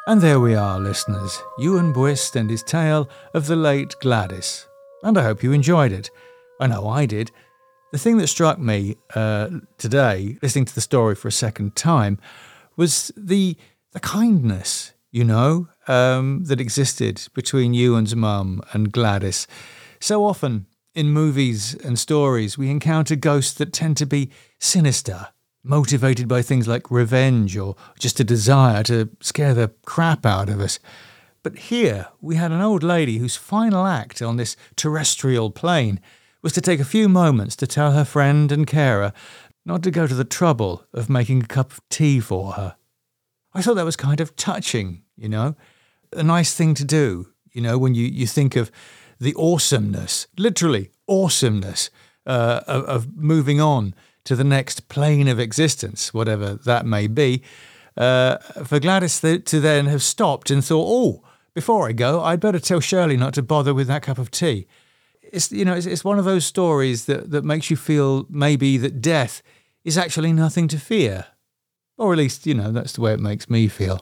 And 0.07 0.21
there 0.21 0.39
we 0.39 0.55
are, 0.55 0.79
listeners. 0.79 1.43
Ewan 1.59 1.93
Buist 1.93 2.35
and 2.35 2.49
his 2.49 2.63
tale 2.63 3.07
of 3.35 3.45
the 3.45 3.55
late 3.55 3.95
Gladys. 4.01 4.67
And 5.03 5.15
I 5.15 5.23
hope 5.23 5.43
you 5.43 5.51
enjoyed 5.51 5.91
it. 5.91 6.09
I 6.59 6.65
know 6.65 6.87
I 6.87 7.05
did. 7.05 7.31
The 7.91 7.99
thing 7.99 8.17
that 8.17 8.27
struck 8.27 8.57
me 8.57 8.97
uh, 9.13 9.49
today, 9.77 10.39
listening 10.41 10.65
to 10.65 10.73
the 10.75 10.81
story 10.81 11.13
for 11.13 11.27
a 11.27 11.31
second 11.31 11.75
time, 11.75 12.17
was 12.75 13.11
the 13.15 13.57
the 13.93 13.99
kindness, 13.99 14.93
you 15.15 15.23
know, 15.23 15.65
um, 15.87 16.43
that 16.43 16.59
existed 16.59 17.25
between 17.33 17.73
Ewan's 17.73 18.13
mum 18.13 18.61
and 18.73 18.91
Gladys. 18.91 19.47
So 20.01 20.25
often 20.25 20.65
in 20.93 21.07
movies 21.11 21.73
and 21.73 21.97
stories, 21.97 22.57
we 22.57 22.69
encounter 22.69 23.15
ghosts 23.15 23.53
that 23.53 23.71
tend 23.71 23.95
to 23.95 24.05
be 24.05 24.29
sinister, 24.59 25.29
motivated 25.63 26.27
by 26.27 26.41
things 26.41 26.67
like 26.67 26.91
revenge 26.91 27.55
or 27.55 27.77
just 27.97 28.19
a 28.19 28.25
desire 28.25 28.83
to 28.83 29.09
scare 29.21 29.53
the 29.53 29.71
crap 29.85 30.25
out 30.25 30.49
of 30.49 30.59
us. 30.59 30.79
But 31.43 31.59
here 31.59 32.07
we 32.19 32.35
had 32.35 32.51
an 32.51 32.59
old 32.59 32.83
lady 32.83 33.19
whose 33.19 33.37
final 33.37 33.87
act 33.87 34.21
on 34.21 34.35
this 34.35 34.57
terrestrial 34.75 35.49
plane 35.49 36.01
was 36.41 36.51
to 36.51 36.61
take 36.61 36.81
a 36.81 36.85
few 36.85 37.07
moments 37.07 37.55
to 37.55 37.67
tell 37.67 37.93
her 37.93 38.03
friend 38.03 38.51
and 38.51 38.67
carer 38.67 39.13
not 39.65 39.81
to 39.83 39.91
go 39.91 40.07
to 40.07 40.13
the 40.13 40.25
trouble 40.25 40.83
of 40.91 41.09
making 41.09 41.41
a 41.41 41.47
cup 41.47 41.71
of 41.71 41.79
tea 41.87 42.19
for 42.19 42.51
her. 42.53 42.75
I 43.55 43.61
thought 43.61 43.75
that 43.75 43.85
was 43.85 43.95
kind 43.95 44.19
of 44.19 44.35
touching, 44.35 45.01
you 45.15 45.29
know, 45.29 45.55
a 46.11 46.23
nice 46.23 46.53
thing 46.53 46.73
to 46.75 46.85
do, 46.85 47.29
you 47.53 47.61
know, 47.61 47.77
when 47.77 47.95
you, 47.95 48.05
you 48.05 48.27
think 48.27 48.55
of 48.55 48.69
the 49.19 49.33
awesomeness, 49.35 50.27
literally 50.37 50.91
awesomeness, 51.07 51.89
uh, 52.25 52.61
of, 52.67 52.83
of 52.85 53.15
moving 53.15 53.61
on 53.61 53.95
to 54.25 54.35
the 54.35 54.43
next 54.43 54.89
plane 54.89 55.27
of 55.27 55.39
existence, 55.39 56.13
whatever 56.13 56.55
that 56.55 56.85
may 56.85 57.07
be. 57.07 57.41
Uh, 57.95 58.37
for 58.65 58.79
Gladys 58.79 59.21
th- 59.21 59.45
to 59.45 59.59
then 59.61 59.85
have 59.85 60.03
stopped 60.03 60.51
and 60.51 60.63
thought, 60.63 60.85
oh, 60.87 61.23
before 61.53 61.87
I 61.87 61.93
go, 61.93 62.21
I'd 62.21 62.41
better 62.41 62.59
tell 62.59 62.81
Shirley 62.81 63.15
not 63.15 63.33
to 63.35 63.41
bother 63.41 63.73
with 63.73 63.87
that 63.87 64.03
cup 64.03 64.17
of 64.17 64.31
tea. 64.31 64.67
It's 65.21 65.51
you 65.51 65.63
know, 65.63 65.75
it's, 65.75 65.85
it's 65.85 66.03
one 66.03 66.19
of 66.19 66.25
those 66.25 66.45
stories 66.45 67.05
that, 67.05 67.31
that 67.31 67.45
makes 67.45 67.69
you 67.69 67.77
feel 67.77 68.25
maybe 68.29 68.77
that 68.77 68.99
death 68.99 69.41
is 69.85 69.97
actually 69.97 70.33
nothing 70.33 70.67
to 70.67 70.79
fear. 70.79 71.27
Or 71.97 72.11
at 72.11 72.17
least, 72.17 72.45
you 72.45 72.53
know, 72.53 72.71
that's 72.71 72.93
the 72.93 73.01
way 73.01 73.13
it 73.13 73.19
makes 73.19 73.49
me 73.49 73.67
feel. 73.67 74.01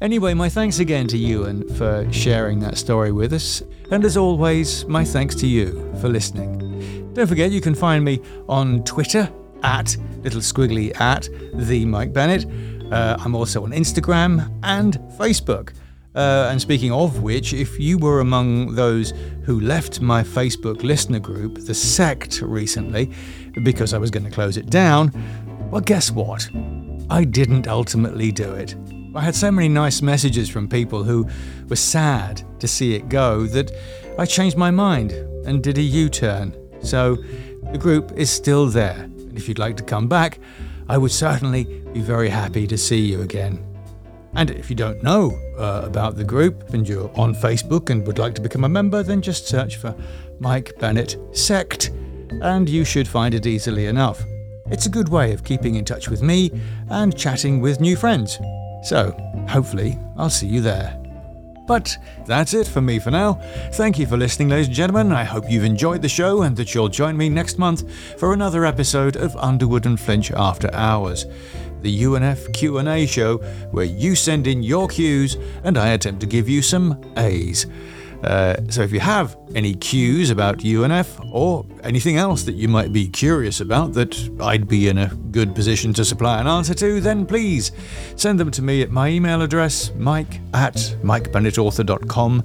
Anyway, 0.00 0.32
my 0.34 0.48
thanks 0.48 0.78
again 0.78 1.08
to 1.08 1.18
Ewan 1.18 1.68
for 1.74 2.06
sharing 2.12 2.60
that 2.60 2.78
story 2.78 3.10
with 3.10 3.32
us. 3.32 3.62
And 3.90 4.04
as 4.04 4.16
always, 4.16 4.84
my 4.86 5.04
thanks 5.04 5.34
to 5.36 5.46
you 5.48 5.92
for 6.00 6.08
listening. 6.08 7.12
Don't 7.14 7.26
forget, 7.26 7.50
you 7.50 7.60
can 7.60 7.74
find 7.74 8.04
me 8.04 8.20
on 8.48 8.84
Twitter 8.84 9.28
at 9.64 9.96
little 10.22 10.40
squiggly 10.40 10.98
at 11.00 11.28
the 11.54 11.84
Mike 11.84 12.12
Bennett. 12.12 12.46
Uh, 12.92 13.16
I'm 13.18 13.34
also 13.34 13.64
on 13.64 13.72
Instagram 13.72 14.56
and 14.62 14.94
Facebook. 15.18 15.72
Uh, 16.14 16.48
and 16.50 16.60
speaking 16.60 16.92
of 16.92 17.22
which, 17.22 17.52
if 17.52 17.78
you 17.80 17.98
were 17.98 18.20
among 18.20 18.76
those 18.76 19.12
who 19.42 19.60
left 19.60 20.00
my 20.00 20.22
Facebook 20.22 20.84
listener 20.84 21.18
group, 21.18 21.58
The 21.58 21.74
Sect, 21.74 22.40
recently, 22.40 23.12
because 23.64 23.92
I 23.94 23.98
was 23.98 24.12
going 24.12 24.24
to 24.24 24.30
close 24.30 24.56
it 24.56 24.70
down, 24.70 25.12
well, 25.70 25.80
guess 25.80 26.10
what? 26.10 26.48
I 27.10 27.24
didn't 27.24 27.66
ultimately 27.66 28.30
do 28.30 28.52
it. 28.52 28.74
I 29.14 29.22
had 29.22 29.34
so 29.34 29.50
many 29.50 29.68
nice 29.68 30.02
messages 30.02 30.48
from 30.48 30.68
people 30.68 31.02
who 31.02 31.26
were 31.68 31.76
sad 31.76 32.42
to 32.60 32.68
see 32.68 32.94
it 32.94 33.08
go 33.08 33.46
that 33.46 33.72
I 34.18 34.26
changed 34.26 34.56
my 34.56 34.70
mind 34.70 35.12
and 35.46 35.62
did 35.62 35.78
a 35.78 35.82
U 35.82 36.08
turn. 36.10 36.54
So 36.80 37.16
the 37.72 37.78
group 37.78 38.12
is 38.16 38.30
still 38.30 38.66
there. 38.66 39.04
And 39.04 39.36
if 39.36 39.48
you'd 39.48 39.58
like 39.58 39.76
to 39.78 39.82
come 39.82 40.06
back, 40.06 40.38
I 40.88 40.98
would 40.98 41.10
certainly 41.10 41.64
be 41.92 42.00
very 42.00 42.28
happy 42.28 42.66
to 42.66 42.76
see 42.76 43.00
you 43.00 43.22
again. 43.22 43.64
And 44.34 44.50
if 44.50 44.68
you 44.68 44.76
don't 44.76 45.02
know 45.02 45.30
uh, 45.58 45.82
about 45.84 46.16
the 46.16 46.24
group 46.24 46.74
and 46.74 46.86
you're 46.86 47.10
on 47.18 47.34
Facebook 47.34 47.88
and 47.88 48.06
would 48.06 48.18
like 48.18 48.34
to 48.34 48.42
become 48.42 48.64
a 48.64 48.68
member, 48.68 49.02
then 49.02 49.22
just 49.22 49.48
search 49.48 49.76
for 49.76 49.94
Mike 50.38 50.72
Bennett 50.78 51.16
Sect 51.32 51.90
and 52.42 52.68
you 52.68 52.84
should 52.84 53.08
find 53.08 53.34
it 53.34 53.46
easily 53.46 53.86
enough. 53.86 54.22
It's 54.70 54.86
a 54.86 54.90
good 54.90 55.08
way 55.08 55.32
of 55.32 55.44
keeping 55.44 55.76
in 55.76 55.84
touch 55.84 56.08
with 56.08 56.22
me 56.22 56.50
and 56.90 57.16
chatting 57.16 57.60
with 57.60 57.80
new 57.80 57.96
friends. 57.96 58.38
So, 58.82 59.16
hopefully, 59.48 59.98
I'll 60.16 60.30
see 60.30 60.46
you 60.46 60.60
there. 60.60 60.98
But 61.66 61.96
that's 62.26 62.54
it 62.54 62.66
for 62.66 62.80
me 62.80 62.98
for 62.98 63.10
now. 63.10 63.34
Thank 63.72 63.98
you 63.98 64.06
for 64.06 64.16
listening, 64.16 64.48
ladies 64.48 64.68
and 64.68 64.74
gentlemen. 64.74 65.12
I 65.12 65.24
hope 65.24 65.50
you've 65.50 65.64
enjoyed 65.64 66.00
the 66.00 66.08
show 66.08 66.42
and 66.42 66.56
that 66.56 66.74
you'll 66.74 66.88
join 66.88 67.16
me 67.16 67.28
next 67.28 67.58
month 67.58 67.90
for 68.18 68.32
another 68.32 68.64
episode 68.64 69.16
of 69.16 69.36
Underwood 69.36 69.84
and 69.84 70.00
Flinch 70.00 70.30
After 70.32 70.72
Hours, 70.74 71.26
the 71.82 72.02
UNF 72.02 72.54
Q&A 72.54 73.06
show 73.06 73.36
where 73.70 73.84
you 73.84 74.14
send 74.14 74.46
in 74.46 74.62
your 74.62 74.88
Qs 74.88 75.42
and 75.62 75.76
I 75.76 75.88
attempt 75.88 76.20
to 76.20 76.26
give 76.26 76.48
you 76.48 76.62
some 76.62 77.02
As. 77.16 77.66
Uh, 78.22 78.56
so 78.68 78.82
if 78.82 78.90
you 78.90 78.98
have 78.98 79.36
any 79.54 79.74
cues 79.74 80.30
about 80.30 80.58
UNF 80.58 81.20
or 81.32 81.64
anything 81.84 82.16
else 82.16 82.42
that 82.42 82.54
you 82.54 82.66
might 82.66 82.92
be 82.92 83.06
curious 83.06 83.60
about 83.60 83.92
that 83.92 84.30
I'd 84.40 84.66
be 84.66 84.88
in 84.88 84.98
a 84.98 85.14
good 85.30 85.54
position 85.54 85.92
to 85.94 86.04
supply 86.04 86.40
an 86.40 86.48
answer 86.48 86.74
to, 86.74 87.00
then 87.00 87.24
please 87.24 87.70
send 88.16 88.40
them 88.40 88.50
to 88.50 88.62
me 88.62 88.82
at 88.82 88.90
my 88.90 89.08
email 89.08 89.42
address, 89.42 89.92
mike 89.94 90.40
at 90.52 90.74
mikebennettauthor.com, 91.02 92.44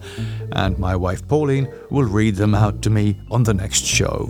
and 0.51 0.77
my 0.77 0.95
wife 0.95 1.27
Pauline 1.27 1.67
will 1.89 2.05
read 2.05 2.35
them 2.35 2.53
out 2.53 2.83
to 2.83 2.91
me 2.91 3.19
on 3.31 3.41
the 3.41 3.53
next 3.53 3.83
show. 3.83 4.27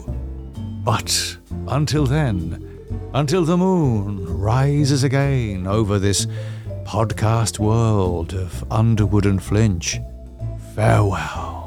But 0.85 1.37
until 1.67 2.05
then, 2.05 2.69
until 3.13 3.43
the 3.43 3.57
moon 3.57 4.25
rises 4.25 5.03
again 5.03 5.67
over 5.67 5.99
this 5.99 6.25
podcast 6.85 7.59
world 7.59 8.33
of 8.33 8.63
Underwood 8.71 9.25
and 9.25 9.41
Flinch, 9.43 9.99
farewell. 10.75 11.63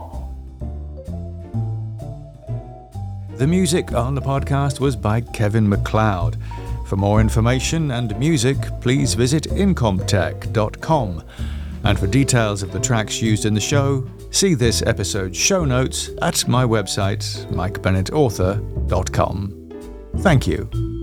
The 3.37 3.47
music 3.47 3.93
on 3.93 4.15
the 4.15 4.23
podcast 4.23 4.81
was 4.81 4.97
by 4.97 5.21
Kevin 5.21 5.69
MacLeod. 5.69 6.39
For 6.87 6.97
more 6.97 7.21
information 7.21 7.91
and 7.91 8.19
music, 8.19 8.57
please 8.81 9.13
visit 9.15 9.45
incompetech.com. 9.45 11.23
And 11.85 11.99
for 11.99 12.07
details 12.07 12.63
of 12.63 12.73
the 12.73 12.81
tracks 12.81 13.21
used 13.21 13.45
in 13.45 13.53
the 13.55 13.61
show, 13.61 14.09
see 14.31 14.55
this 14.55 14.81
episode's 14.83 15.37
show 15.37 15.67
notes 15.67 16.09
at 16.23 16.49
my 16.49 16.65
website, 16.65 17.45
mikebennettauthor.com. 17.53 19.73
Thank 20.19 20.47
you. 20.47 20.96